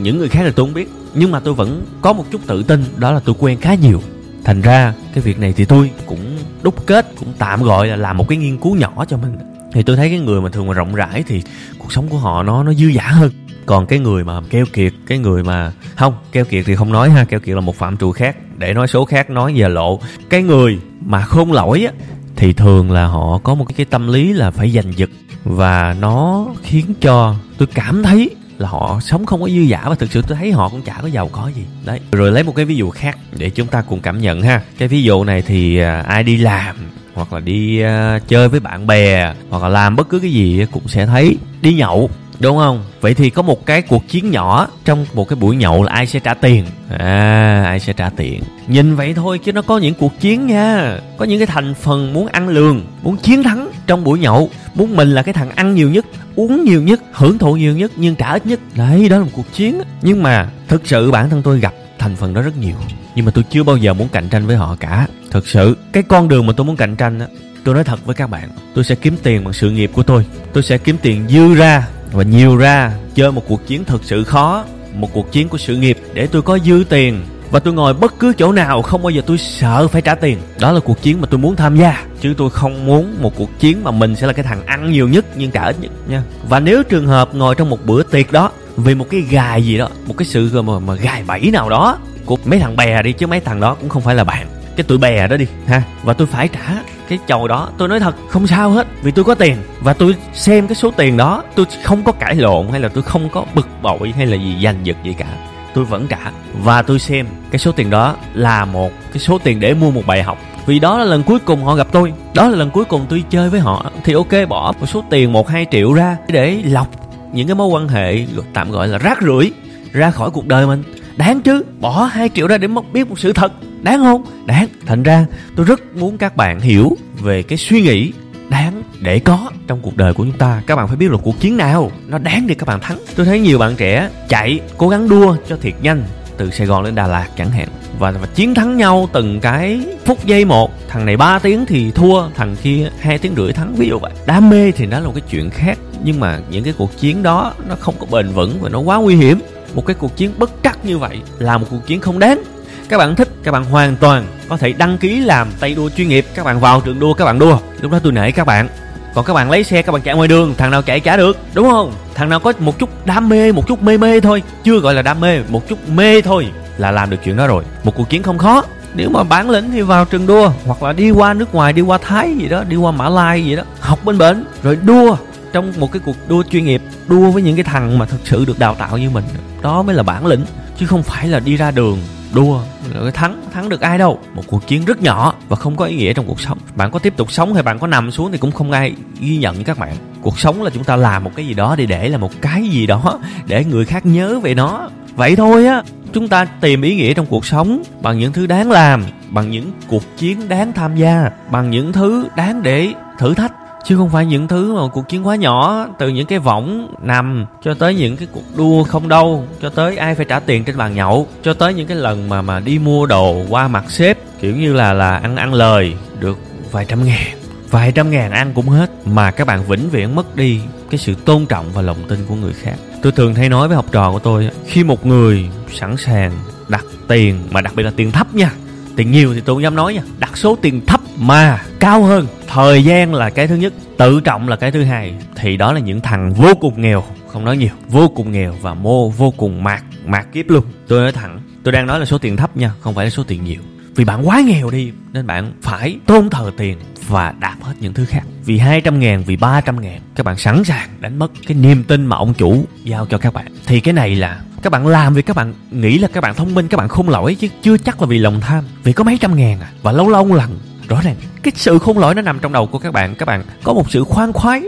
những 0.02 0.18
người 0.18 0.28
khác 0.28 0.42
là 0.42 0.52
tôi 0.56 0.66
không 0.66 0.74
biết 0.74 0.90
nhưng 1.14 1.30
mà 1.30 1.40
tôi 1.40 1.54
vẫn 1.54 1.86
có 2.00 2.12
một 2.12 2.24
chút 2.30 2.40
tự 2.46 2.62
tin, 2.62 2.84
đó 2.96 3.12
là 3.12 3.20
tôi 3.24 3.34
quen 3.38 3.60
khá 3.60 3.74
nhiều. 3.74 4.02
Thành 4.44 4.60
ra, 4.60 4.94
cái 5.14 5.22
việc 5.22 5.38
này 5.38 5.52
thì 5.56 5.64
tôi 5.64 5.90
cũng 6.06 6.38
đúc 6.62 6.86
kết, 6.86 7.06
cũng 7.18 7.32
tạm 7.38 7.62
gọi 7.62 7.88
là 7.88 7.96
làm 7.96 8.16
một 8.16 8.28
cái 8.28 8.38
nghiên 8.38 8.56
cứu 8.56 8.74
nhỏ 8.74 9.04
cho 9.08 9.16
mình. 9.16 9.36
Thì 9.72 9.82
tôi 9.82 9.96
thấy 9.96 10.08
cái 10.08 10.18
người 10.18 10.40
mà 10.40 10.48
thường 10.48 10.66
mà 10.66 10.74
rộng 10.74 10.94
rãi 10.94 11.24
thì 11.26 11.42
cuộc 11.78 11.92
sống 11.92 12.08
của 12.08 12.18
họ 12.18 12.42
nó 12.42 12.62
nó 12.62 12.74
dư 12.74 12.92
dả 12.92 13.02
hơn. 13.02 13.30
Còn 13.66 13.86
cái 13.86 13.98
người 13.98 14.24
mà 14.24 14.40
keo 14.50 14.64
kiệt, 14.72 14.92
cái 15.06 15.18
người 15.18 15.42
mà, 15.42 15.72
không, 15.96 16.14
keo 16.32 16.44
kiệt 16.44 16.64
thì 16.66 16.74
không 16.74 16.92
nói 16.92 17.10
ha, 17.10 17.24
keo 17.24 17.40
kiệt 17.40 17.54
là 17.54 17.60
một 17.60 17.76
phạm 17.76 17.96
trù 17.96 18.12
khác. 18.12 18.36
Để 18.58 18.74
nói 18.74 18.88
số 18.88 19.04
khác, 19.04 19.30
nói 19.30 19.54
về 19.56 19.68
lộ. 19.68 20.00
Cái 20.30 20.42
người 20.42 20.78
mà 21.04 21.20
khôn 21.20 21.52
lỗi 21.52 21.84
á, 21.84 21.92
thì 22.36 22.52
thường 22.52 22.90
là 22.90 23.06
họ 23.06 23.38
có 23.38 23.54
một 23.54 23.66
cái 23.76 23.84
tâm 23.84 24.08
lý 24.08 24.32
là 24.32 24.50
phải 24.50 24.70
giành 24.70 24.92
giật. 24.96 25.10
Và 25.44 25.96
nó 26.00 26.46
khiến 26.62 26.84
cho 27.00 27.34
tôi 27.58 27.68
cảm 27.74 28.02
thấy 28.02 28.30
là 28.62 28.68
họ 28.68 28.98
sống 29.00 29.26
không 29.26 29.40
có 29.40 29.48
dư 29.48 29.60
giả 29.60 29.82
và 29.88 29.94
thực 29.94 30.12
sự 30.12 30.22
tôi 30.22 30.38
thấy 30.38 30.52
họ 30.52 30.68
cũng 30.68 30.82
chả 30.82 30.98
có 31.02 31.08
giàu 31.08 31.28
có 31.32 31.50
gì. 31.56 31.64
Đấy. 31.84 32.00
Rồi 32.12 32.32
lấy 32.32 32.42
một 32.42 32.54
cái 32.56 32.64
ví 32.64 32.76
dụ 32.76 32.90
khác 32.90 33.18
để 33.32 33.50
chúng 33.50 33.68
ta 33.68 33.82
cùng 33.82 34.00
cảm 34.00 34.20
nhận 34.20 34.42
ha. 34.42 34.62
Cái 34.78 34.88
ví 34.88 35.02
dụ 35.02 35.24
này 35.24 35.42
thì 35.42 35.78
à, 35.78 36.00
ai 36.00 36.22
đi 36.22 36.36
làm 36.36 36.76
hoặc 37.14 37.32
là 37.32 37.40
đi 37.40 37.82
uh, 37.84 38.28
chơi 38.28 38.48
với 38.48 38.60
bạn 38.60 38.86
bè 38.86 39.34
hoặc 39.50 39.62
là 39.62 39.68
làm 39.68 39.96
bất 39.96 40.08
cứ 40.08 40.18
cái 40.18 40.32
gì 40.32 40.66
cũng 40.72 40.88
sẽ 40.88 41.06
thấy 41.06 41.36
đi 41.62 41.74
nhậu 41.74 42.10
đúng 42.42 42.58
không? 42.58 42.84
Vậy 43.00 43.14
thì 43.14 43.30
có 43.30 43.42
một 43.42 43.66
cái 43.66 43.82
cuộc 43.82 44.08
chiến 44.08 44.30
nhỏ 44.30 44.68
trong 44.84 45.06
một 45.14 45.28
cái 45.28 45.36
buổi 45.36 45.56
nhậu 45.56 45.82
là 45.82 45.92
ai 45.92 46.06
sẽ 46.06 46.18
trả 46.18 46.34
tiền? 46.34 46.64
À 46.98 47.62
ai 47.66 47.80
sẽ 47.80 47.92
trả 47.92 48.10
tiền? 48.10 48.42
Nhìn 48.68 48.96
vậy 48.96 49.14
thôi 49.14 49.38
chứ 49.38 49.52
nó 49.52 49.62
có 49.62 49.78
những 49.78 49.94
cuộc 49.94 50.20
chiến 50.20 50.46
nha. 50.46 50.98
Có 51.18 51.24
những 51.24 51.38
cái 51.38 51.46
thành 51.46 51.74
phần 51.74 52.12
muốn 52.12 52.26
ăn 52.26 52.48
lường, 52.48 52.84
muốn 53.02 53.16
chiến 53.16 53.42
thắng 53.42 53.68
trong 53.86 54.04
buổi 54.04 54.18
nhậu. 54.18 54.50
Muốn 54.74 54.96
mình 54.96 55.14
là 55.14 55.22
cái 55.22 55.34
thằng 55.34 55.50
ăn 55.50 55.74
nhiều 55.74 55.90
nhất, 55.90 56.06
uống 56.36 56.64
nhiều 56.64 56.82
nhất, 56.82 57.00
hưởng 57.12 57.38
thụ 57.38 57.56
nhiều 57.56 57.76
nhất, 57.76 57.92
nhưng 57.96 58.14
trả 58.14 58.32
ít 58.32 58.46
nhất. 58.46 58.60
Đấy, 58.74 59.08
đó 59.08 59.18
là 59.18 59.24
một 59.24 59.30
cuộc 59.34 59.52
chiến. 59.52 59.80
Nhưng 60.02 60.22
mà 60.22 60.48
thực 60.68 60.86
sự 60.86 61.10
bản 61.10 61.30
thân 61.30 61.42
tôi 61.42 61.60
gặp 61.60 61.74
thành 61.98 62.16
phần 62.16 62.34
đó 62.34 62.42
rất 62.42 62.58
nhiều. 62.60 62.74
Nhưng 63.14 63.24
mà 63.24 63.30
tôi 63.34 63.44
chưa 63.50 63.62
bao 63.62 63.76
giờ 63.76 63.94
muốn 63.94 64.08
cạnh 64.08 64.28
tranh 64.28 64.46
với 64.46 64.56
họ 64.56 64.76
cả. 64.80 65.06
Thực 65.30 65.48
sự, 65.48 65.76
cái 65.92 66.02
con 66.02 66.28
đường 66.28 66.46
mà 66.46 66.52
tôi 66.56 66.64
muốn 66.64 66.76
cạnh 66.76 66.96
tranh 66.96 67.18
á, 67.18 67.26
tôi 67.64 67.74
nói 67.74 67.84
thật 67.84 68.06
với 68.06 68.14
các 68.14 68.30
bạn, 68.30 68.48
tôi 68.74 68.84
sẽ 68.84 68.94
kiếm 68.94 69.16
tiền 69.22 69.44
bằng 69.44 69.52
sự 69.52 69.70
nghiệp 69.70 69.90
của 69.94 70.02
tôi. 70.02 70.26
Tôi 70.52 70.62
sẽ 70.62 70.78
kiếm 70.78 70.96
tiền 71.02 71.24
dư 71.28 71.54
ra 71.54 71.86
và 72.12 72.22
nhiều 72.22 72.56
ra 72.56 72.92
chơi 73.14 73.32
một 73.32 73.42
cuộc 73.48 73.66
chiến 73.66 73.84
thực 73.84 74.04
sự 74.04 74.24
khó 74.24 74.64
một 74.94 75.08
cuộc 75.12 75.32
chiến 75.32 75.48
của 75.48 75.58
sự 75.58 75.76
nghiệp 75.76 75.98
để 76.14 76.26
tôi 76.26 76.42
có 76.42 76.58
dư 76.58 76.84
tiền. 76.88 77.20
Và 77.50 77.60
tôi 77.60 77.74
ngồi 77.74 77.94
bất 77.94 78.18
cứ 78.18 78.32
chỗ 78.38 78.52
nào 78.52 78.82
không 78.82 79.02
bao 79.02 79.10
giờ 79.10 79.22
tôi 79.26 79.38
sợ 79.38 79.88
phải 79.88 80.02
trả 80.02 80.14
tiền. 80.14 80.38
Đó 80.60 80.72
là 80.72 80.80
cuộc 80.80 81.02
chiến 81.02 81.20
mà 81.20 81.26
tôi 81.30 81.38
muốn 81.38 81.56
tham 81.56 81.76
gia 81.76 82.04
chứ 82.20 82.34
tôi 82.38 82.50
không 82.50 82.86
muốn 82.86 83.16
một 83.20 83.36
cuộc 83.36 83.58
chiến 83.58 83.84
mà 83.84 83.90
mình 83.90 84.16
sẽ 84.16 84.26
là 84.26 84.32
cái 84.32 84.44
thằng 84.44 84.66
ăn 84.66 84.92
nhiều 84.92 85.08
nhất 85.08 85.24
nhưng 85.36 85.50
trả 85.50 85.64
ít 85.64 85.76
nhất 85.80 85.90
nha. 86.08 86.22
Và 86.48 86.60
nếu 86.60 86.82
trường 86.82 87.06
hợp 87.06 87.34
ngồi 87.34 87.54
trong 87.54 87.70
một 87.70 87.86
bữa 87.86 88.02
tiệc 88.02 88.32
đó 88.32 88.50
vì 88.76 88.94
một 88.94 89.06
cái 89.10 89.20
gài 89.20 89.64
gì 89.64 89.78
đó 89.78 89.88
một 90.06 90.14
cái 90.18 90.26
sự 90.26 90.62
mà, 90.62 90.78
mà 90.78 90.94
gài 90.94 91.24
bẫy 91.26 91.50
nào 91.52 91.68
đó 91.68 91.98
của 92.24 92.36
mấy 92.44 92.58
thằng 92.58 92.76
bè 92.76 93.02
đi 93.02 93.12
chứ 93.12 93.26
mấy 93.26 93.40
thằng 93.40 93.60
đó 93.60 93.74
cũng 93.74 93.88
không 93.88 94.02
phải 94.02 94.14
là 94.14 94.24
bạn 94.24 94.46
cái 94.76 94.84
tụi 94.84 94.98
bè 94.98 95.28
đó 95.28 95.36
đi, 95.36 95.46
ha? 95.66 95.82
Và 96.02 96.12
tôi 96.12 96.26
phải 96.26 96.48
trả 96.48 96.82
cái 97.08 97.18
chầu 97.26 97.48
đó. 97.48 97.70
Tôi 97.78 97.88
nói 97.88 98.00
thật, 98.00 98.14
không 98.28 98.46
sao 98.46 98.70
hết, 98.70 98.86
vì 99.02 99.10
tôi 99.10 99.24
có 99.24 99.34
tiền. 99.34 99.56
Và 99.80 99.92
tôi 99.92 100.14
xem 100.32 100.66
cái 100.66 100.74
số 100.74 100.90
tiền 100.90 101.16
đó, 101.16 101.42
tôi 101.54 101.66
không 101.84 102.02
có 102.02 102.12
cãi 102.12 102.34
lộn 102.34 102.68
hay 102.70 102.80
là 102.80 102.88
tôi 102.88 103.02
không 103.02 103.28
có 103.28 103.44
bực 103.54 103.68
bội 103.82 104.12
hay 104.16 104.26
là 104.26 104.36
gì 104.36 104.56
giành 104.64 104.76
giật 104.82 104.96
gì 105.04 105.12
cả. 105.12 105.26
Tôi 105.74 105.84
vẫn 105.84 106.06
trả. 106.08 106.18
Và 106.62 106.82
tôi 106.82 106.98
xem 106.98 107.26
cái 107.50 107.58
số 107.58 107.72
tiền 107.72 107.90
đó 107.90 108.16
là 108.34 108.64
một 108.64 108.92
cái 109.12 109.18
số 109.18 109.38
tiền 109.38 109.60
để 109.60 109.74
mua 109.74 109.90
một 109.90 110.02
bài 110.06 110.22
học. 110.22 110.38
Vì 110.66 110.78
đó 110.78 110.98
là 110.98 111.04
lần 111.04 111.22
cuối 111.22 111.38
cùng 111.38 111.64
họ 111.64 111.74
gặp 111.74 111.86
tôi. 111.92 112.12
Đó 112.34 112.48
là 112.48 112.56
lần 112.56 112.70
cuối 112.70 112.84
cùng 112.84 113.06
tôi 113.08 113.24
chơi 113.30 113.50
với 113.50 113.60
họ. 113.60 113.90
Thì 114.04 114.12
ok, 114.12 114.48
bỏ 114.48 114.72
một 114.80 114.86
số 114.86 115.04
tiền 115.10 115.32
một 115.32 115.48
hai 115.48 115.66
triệu 115.70 115.92
ra 115.92 116.16
để 116.28 116.62
lọc 116.64 116.88
những 117.32 117.46
cái 117.46 117.54
mối 117.54 117.66
quan 117.66 117.88
hệ 117.88 118.26
tạm 118.54 118.70
gọi 118.70 118.88
là 118.88 118.98
rác 118.98 119.22
rưởi 119.22 119.52
ra 119.92 120.10
khỏi 120.10 120.30
cuộc 120.30 120.46
đời 120.46 120.66
mình. 120.66 120.82
Đáng 121.16 121.42
chứ, 121.42 121.64
bỏ 121.80 122.04
hai 122.04 122.28
triệu 122.34 122.46
ra 122.46 122.58
để 122.58 122.68
mất, 122.68 122.92
biết 122.92 123.08
một 123.08 123.18
sự 123.18 123.32
thật 123.32 123.52
đáng 123.82 123.98
không? 123.98 124.24
Đáng. 124.46 124.68
Thành 124.86 125.02
ra 125.02 125.26
tôi 125.56 125.66
rất 125.66 125.96
muốn 125.96 126.18
các 126.18 126.36
bạn 126.36 126.60
hiểu 126.60 126.96
về 127.20 127.42
cái 127.42 127.58
suy 127.58 127.82
nghĩ 127.82 128.12
đáng 128.48 128.82
để 129.00 129.18
có 129.18 129.50
trong 129.66 129.80
cuộc 129.82 129.96
đời 129.96 130.14
của 130.14 130.24
chúng 130.24 130.38
ta. 130.38 130.62
Các 130.66 130.76
bạn 130.76 130.88
phải 130.88 130.96
biết 130.96 131.10
là 131.10 131.16
cuộc 131.22 131.40
chiến 131.40 131.56
nào 131.56 131.90
nó 132.06 132.18
đáng 132.18 132.46
để 132.46 132.54
các 132.54 132.68
bạn 132.68 132.80
thắng. 132.80 132.98
Tôi 133.16 133.26
thấy 133.26 133.40
nhiều 133.40 133.58
bạn 133.58 133.74
trẻ 133.76 134.10
chạy 134.28 134.60
cố 134.76 134.88
gắng 134.88 135.08
đua 135.08 135.36
cho 135.48 135.56
thiệt 135.56 135.74
nhanh 135.82 136.04
từ 136.36 136.50
sài 136.50 136.66
gòn 136.66 136.84
lên 136.84 136.94
đà 136.94 137.06
lạt 137.06 137.28
chẳng 137.36 137.50
hạn. 137.50 137.68
Và, 137.98 138.10
và 138.10 138.26
chiến 138.34 138.54
thắng 138.54 138.76
nhau 138.76 139.08
từng 139.12 139.40
cái 139.40 139.80
phút 140.04 140.24
giây 140.26 140.44
một. 140.44 140.70
Thằng 140.88 141.06
này 141.06 141.16
3 141.16 141.38
tiếng 141.38 141.66
thì 141.66 141.90
thua 141.90 142.28
thằng 142.34 142.56
kia 142.62 142.90
hai 143.00 143.18
tiếng 143.18 143.34
rưỡi 143.36 143.52
thắng. 143.52 143.74
Ví 143.74 143.88
dụ 143.88 143.98
vậy. 143.98 144.12
Đam 144.26 144.50
mê 144.50 144.70
thì 144.70 144.86
đó 144.86 144.98
là 144.98 145.06
một 145.06 145.12
cái 145.14 145.22
chuyện 145.30 145.50
khác 145.50 145.78
nhưng 146.04 146.20
mà 146.20 146.40
những 146.50 146.64
cái 146.64 146.74
cuộc 146.78 146.98
chiến 146.98 147.22
đó 147.22 147.54
nó 147.68 147.74
không 147.80 147.94
có 147.98 148.06
bền 148.10 148.28
vững 148.28 148.58
và 148.60 148.68
nó 148.68 148.78
quá 148.78 148.96
nguy 148.96 149.16
hiểm. 149.16 149.40
Một 149.74 149.86
cái 149.86 149.96
cuộc 149.98 150.16
chiến 150.16 150.32
bất 150.38 150.50
trắc 150.62 150.84
như 150.84 150.98
vậy 150.98 151.18
là 151.38 151.58
một 151.58 151.66
cuộc 151.70 151.86
chiến 151.86 152.00
không 152.00 152.18
đáng 152.18 152.42
các 152.92 152.98
bạn 152.98 153.16
thích, 153.16 153.28
các 153.42 153.52
bạn 153.52 153.64
hoàn 153.64 153.96
toàn 153.96 154.26
có 154.48 154.56
thể 154.56 154.72
đăng 154.72 154.98
ký 154.98 155.20
làm 155.20 155.48
tay 155.60 155.74
đua 155.74 155.90
chuyên 155.90 156.08
nghiệp. 156.08 156.26
Các 156.34 156.44
bạn 156.44 156.60
vào 156.60 156.80
trường 156.80 157.00
đua, 157.00 157.14
các 157.14 157.24
bạn 157.24 157.38
đua. 157.38 157.58
Lúc 157.80 157.92
đó 157.92 157.98
tôi 158.02 158.12
nể 158.12 158.30
các 158.30 158.46
bạn. 158.46 158.68
Còn 159.14 159.24
các 159.24 159.34
bạn 159.34 159.50
lấy 159.50 159.64
xe, 159.64 159.82
các 159.82 159.92
bạn 159.92 160.02
chạy 160.02 160.14
ngoài 160.14 160.28
đường, 160.28 160.54
thằng 160.58 160.70
nào 160.70 160.82
chạy 160.82 161.00
trả 161.00 161.16
được, 161.16 161.38
đúng 161.54 161.70
không? 161.70 161.92
Thằng 162.14 162.28
nào 162.28 162.40
có 162.40 162.52
một 162.58 162.78
chút 162.78 163.06
đam 163.06 163.28
mê, 163.28 163.52
một 163.52 163.66
chút 163.66 163.82
mê 163.82 163.98
mê 163.98 164.20
thôi. 164.20 164.42
Chưa 164.64 164.78
gọi 164.78 164.94
là 164.94 165.02
đam 165.02 165.20
mê, 165.20 165.40
một 165.48 165.68
chút 165.68 165.88
mê 165.88 166.20
thôi 166.20 166.46
là 166.78 166.90
làm 166.90 167.10
được 167.10 167.16
chuyện 167.24 167.36
đó 167.36 167.46
rồi. 167.46 167.64
Một 167.84 167.94
cuộc 167.96 168.10
chiến 168.10 168.22
không 168.22 168.38
khó. 168.38 168.64
Nếu 168.94 169.10
mà 169.10 169.22
bản 169.22 169.50
lĩnh 169.50 169.70
thì 169.70 169.82
vào 169.82 170.04
trường 170.04 170.26
đua, 170.26 170.52
hoặc 170.66 170.82
là 170.82 170.92
đi 170.92 171.10
qua 171.10 171.34
nước 171.34 171.54
ngoài, 171.54 171.72
đi 171.72 171.82
qua 171.82 171.98
thái 171.98 172.36
gì 172.36 172.48
đó, 172.48 172.64
đi 172.64 172.76
qua 172.76 172.92
mã 172.92 173.08
lai 173.08 173.44
gì 173.44 173.56
đó, 173.56 173.62
học 173.80 173.98
bên 174.04 174.18
bển, 174.18 174.44
rồi 174.62 174.78
đua 174.82 175.16
trong 175.52 175.72
một 175.78 175.92
cái 175.92 176.02
cuộc 176.04 176.16
đua 176.28 176.42
chuyên 176.50 176.64
nghiệp, 176.64 176.82
đua 177.08 177.30
với 177.30 177.42
những 177.42 177.56
cái 177.56 177.64
thằng 177.64 177.98
mà 177.98 178.06
thực 178.06 178.20
sự 178.24 178.44
được 178.44 178.58
đào 178.58 178.74
tạo 178.74 178.98
như 178.98 179.10
mình. 179.10 179.24
Đó 179.62 179.82
mới 179.82 179.94
là 179.94 180.02
bản 180.02 180.26
lĩnh, 180.26 180.44
chứ 180.78 180.86
không 180.86 181.02
phải 181.02 181.28
là 181.28 181.40
đi 181.40 181.56
ra 181.56 181.70
đường 181.70 181.98
đua 182.34 182.60
rồi 182.94 183.12
thắng 183.12 183.42
thắng 183.52 183.68
được 183.68 183.80
ai 183.80 183.98
đâu. 183.98 184.18
Một 184.34 184.42
cuộc 184.46 184.66
chiến 184.66 184.84
rất 184.84 185.02
nhỏ 185.02 185.34
và 185.48 185.56
không 185.56 185.76
có 185.76 185.84
ý 185.84 185.96
nghĩa 185.96 186.12
trong 186.12 186.26
cuộc 186.26 186.40
sống. 186.40 186.58
Bạn 186.74 186.90
có 186.90 186.98
tiếp 186.98 187.16
tục 187.16 187.32
sống 187.32 187.54
hay 187.54 187.62
bạn 187.62 187.78
có 187.78 187.86
nằm 187.86 188.10
xuống 188.10 188.32
thì 188.32 188.38
cũng 188.38 188.52
không 188.52 188.72
ai 188.72 188.94
ghi 189.20 189.36
nhận 189.36 189.64
các 189.64 189.78
bạn. 189.78 189.96
Cuộc 190.22 190.38
sống 190.38 190.62
là 190.62 190.70
chúng 190.70 190.84
ta 190.84 190.96
làm 190.96 191.24
một 191.24 191.30
cái 191.36 191.46
gì 191.46 191.54
đó 191.54 191.76
để 191.76 191.86
để 191.86 192.08
là 192.08 192.18
một 192.18 192.32
cái 192.40 192.68
gì 192.68 192.86
đó 192.86 193.18
để 193.46 193.64
người 193.64 193.84
khác 193.84 194.06
nhớ 194.06 194.40
về 194.40 194.54
nó. 194.54 194.88
Vậy 195.14 195.36
thôi 195.36 195.66
á, 195.66 195.82
chúng 196.12 196.28
ta 196.28 196.44
tìm 196.44 196.82
ý 196.82 196.96
nghĩa 196.96 197.14
trong 197.14 197.26
cuộc 197.26 197.46
sống 197.46 197.82
bằng 198.02 198.18
những 198.18 198.32
thứ 198.32 198.46
đáng 198.46 198.70
làm, 198.70 199.04
bằng 199.30 199.50
những 199.50 199.72
cuộc 199.88 200.02
chiến 200.16 200.48
đáng 200.48 200.72
tham 200.72 200.96
gia, 200.96 201.30
bằng 201.50 201.70
những 201.70 201.92
thứ 201.92 202.28
đáng 202.36 202.62
để 202.62 202.88
thử 203.18 203.34
thách 203.34 203.52
chứ 203.84 203.96
không 203.96 204.10
phải 204.10 204.26
những 204.26 204.48
thứ 204.48 204.74
mà 204.74 204.80
cuộc 204.92 205.08
chiến 205.08 205.26
quá 205.26 205.36
nhỏ, 205.36 205.86
từ 205.98 206.08
những 206.08 206.26
cái 206.26 206.38
võng 206.38 206.94
nằm, 207.02 207.46
cho 207.62 207.74
tới 207.74 207.94
những 207.94 208.16
cái 208.16 208.28
cuộc 208.32 208.56
đua 208.56 208.84
không 208.84 209.08
đâu, 209.08 209.44
cho 209.62 209.70
tới 209.70 209.96
ai 209.96 210.14
phải 210.14 210.26
trả 210.28 210.40
tiền 210.40 210.64
trên 210.64 210.76
bàn 210.76 210.94
nhậu, 210.94 211.28
cho 211.42 211.54
tới 211.54 211.74
những 211.74 211.86
cái 211.86 211.96
lần 211.96 212.28
mà 212.28 212.42
mà 212.42 212.60
đi 212.60 212.78
mua 212.78 213.06
đồ 213.06 213.44
qua 213.48 213.68
mặt 213.68 213.90
sếp, 213.90 214.18
kiểu 214.40 214.56
như 214.56 214.72
là 214.72 214.92
là 214.92 215.16
ăn 215.16 215.36
ăn 215.36 215.54
lời, 215.54 215.94
được 216.20 216.38
vài 216.70 216.84
trăm 216.88 217.04
ngàn. 217.04 217.26
Vài 217.70 217.92
trăm 217.92 218.10
ngàn 218.10 218.30
ăn 218.30 218.52
cũng 218.54 218.68
hết, 218.68 218.90
mà 219.06 219.30
các 219.30 219.46
bạn 219.46 219.64
vĩnh 219.68 219.90
viễn 219.90 220.14
mất 220.14 220.36
đi 220.36 220.60
cái 220.90 220.98
sự 220.98 221.14
tôn 221.14 221.46
trọng 221.46 221.66
và 221.72 221.82
lòng 221.82 221.98
tin 222.08 222.18
của 222.28 222.34
người 222.34 222.52
khác. 222.52 222.74
Tôi 223.02 223.12
thường 223.12 223.34
hay 223.34 223.48
nói 223.48 223.68
với 223.68 223.76
học 223.76 223.86
trò 223.92 224.12
của 224.12 224.18
tôi 224.18 224.50
khi 224.66 224.84
một 224.84 225.06
người 225.06 225.48
sẵn 225.72 225.96
sàng 225.96 226.32
đặt 226.68 226.84
tiền, 227.08 227.38
mà 227.50 227.60
đặc 227.60 227.72
biệt 227.76 227.82
là 227.82 227.92
tiền 227.96 228.12
thấp 228.12 228.34
nha, 228.34 228.52
tiền 228.96 229.10
nhiều 229.10 229.34
thì 229.34 229.40
tôi 229.40 229.54
không 229.54 229.62
dám 229.62 229.76
nói 229.76 229.94
nha, 229.94 230.02
đặt 230.18 230.36
số 230.36 230.58
tiền 230.62 230.86
thấp 230.86 231.00
mà 231.18 231.62
cao 231.80 232.02
hơn, 232.02 232.26
thời 232.48 232.84
gian 232.84 233.14
là 233.14 233.30
cái 233.30 233.46
thứ 233.46 233.54
nhất, 233.56 233.72
tự 233.96 234.20
trọng 234.20 234.48
là 234.48 234.56
cái 234.56 234.70
thứ 234.70 234.84
hai. 234.84 235.14
Thì 235.36 235.56
đó 235.56 235.72
là 235.72 235.80
những 235.80 236.00
thằng 236.00 236.32
vô 236.32 236.54
cùng 236.60 236.80
nghèo, 236.80 237.04
không 237.28 237.44
nói 237.44 237.56
nhiều, 237.56 237.70
vô 237.88 238.08
cùng 238.08 238.32
nghèo 238.32 238.54
và 238.60 238.74
mô 238.74 239.08
vô 239.08 239.30
cùng 239.30 239.64
mạt 239.64 239.82
mạt 240.06 240.26
kiếp 240.32 240.48
luôn. 240.48 240.64
Tôi 240.88 241.00
nói 241.00 241.12
thẳng, 241.12 241.40
tôi 241.62 241.72
đang 241.72 241.86
nói 241.86 241.98
là 242.00 242.04
số 242.04 242.18
tiền 242.18 242.36
thấp 242.36 242.56
nha, 242.56 242.70
không 242.80 242.94
phải 242.94 243.06
là 243.06 243.10
số 243.10 243.22
tiền 243.22 243.44
nhiều. 243.44 243.60
Vì 243.94 244.04
bạn 244.04 244.28
quá 244.28 244.40
nghèo 244.40 244.70
đi, 244.70 244.92
nên 245.12 245.26
bạn 245.26 245.52
phải 245.62 245.98
tôn 246.06 246.30
thờ 246.30 246.50
tiền 246.56 246.78
và 247.08 247.34
đạp 247.38 247.56
hết 247.62 247.72
những 247.80 247.94
thứ 247.94 248.04
khác. 248.04 248.22
Vì 248.44 248.58
200 248.58 249.00
ngàn, 249.00 249.24
vì 249.26 249.36
300 249.36 249.80
ngàn, 249.80 250.00
các 250.14 250.26
bạn 250.26 250.36
sẵn 250.36 250.64
sàng 250.64 250.88
đánh 251.00 251.18
mất 251.18 251.32
cái 251.46 251.56
niềm 251.56 251.84
tin 251.84 252.06
mà 252.06 252.16
ông 252.16 252.34
chủ 252.34 252.64
giao 252.84 253.06
cho 253.06 253.18
các 253.18 253.32
bạn. 253.32 253.46
Thì 253.66 253.80
cái 253.80 253.94
này 253.94 254.14
là 254.14 254.40
các 254.62 254.70
bạn 254.70 254.86
làm 254.86 255.14
vì 255.14 255.22
các 255.22 255.36
bạn 255.36 255.54
nghĩ 255.70 255.98
là 255.98 256.08
các 256.08 256.20
bạn 256.20 256.34
thông 256.34 256.54
minh, 256.54 256.68
các 256.68 256.76
bạn 256.76 256.88
không 256.88 257.08
lỗi 257.08 257.34
chứ 257.34 257.48
chưa 257.62 257.78
chắc 257.78 258.00
là 258.00 258.06
vì 258.06 258.18
lòng 258.18 258.40
tham. 258.40 258.64
Vì 258.82 258.92
có 258.92 259.04
mấy 259.04 259.18
trăm 259.20 259.36
ngàn 259.36 259.60
à 259.60 259.70
và 259.82 259.92
lâu 259.92 260.08
lâu 260.08 260.34
lần 260.34 260.58
rõ 260.92 261.00
ràng 261.00 261.16
cái 261.42 261.52
sự 261.56 261.78
khôn 261.78 261.98
lỗi 261.98 262.14
nó 262.14 262.22
nằm 262.22 262.38
trong 262.38 262.52
đầu 262.52 262.66
của 262.66 262.78
các 262.78 262.92
bạn. 262.92 263.14
Các 263.14 263.26
bạn 263.26 263.44
có 263.62 263.72
một 263.72 263.90
sự 263.90 264.04
khoan 264.04 264.32
khoái 264.32 264.62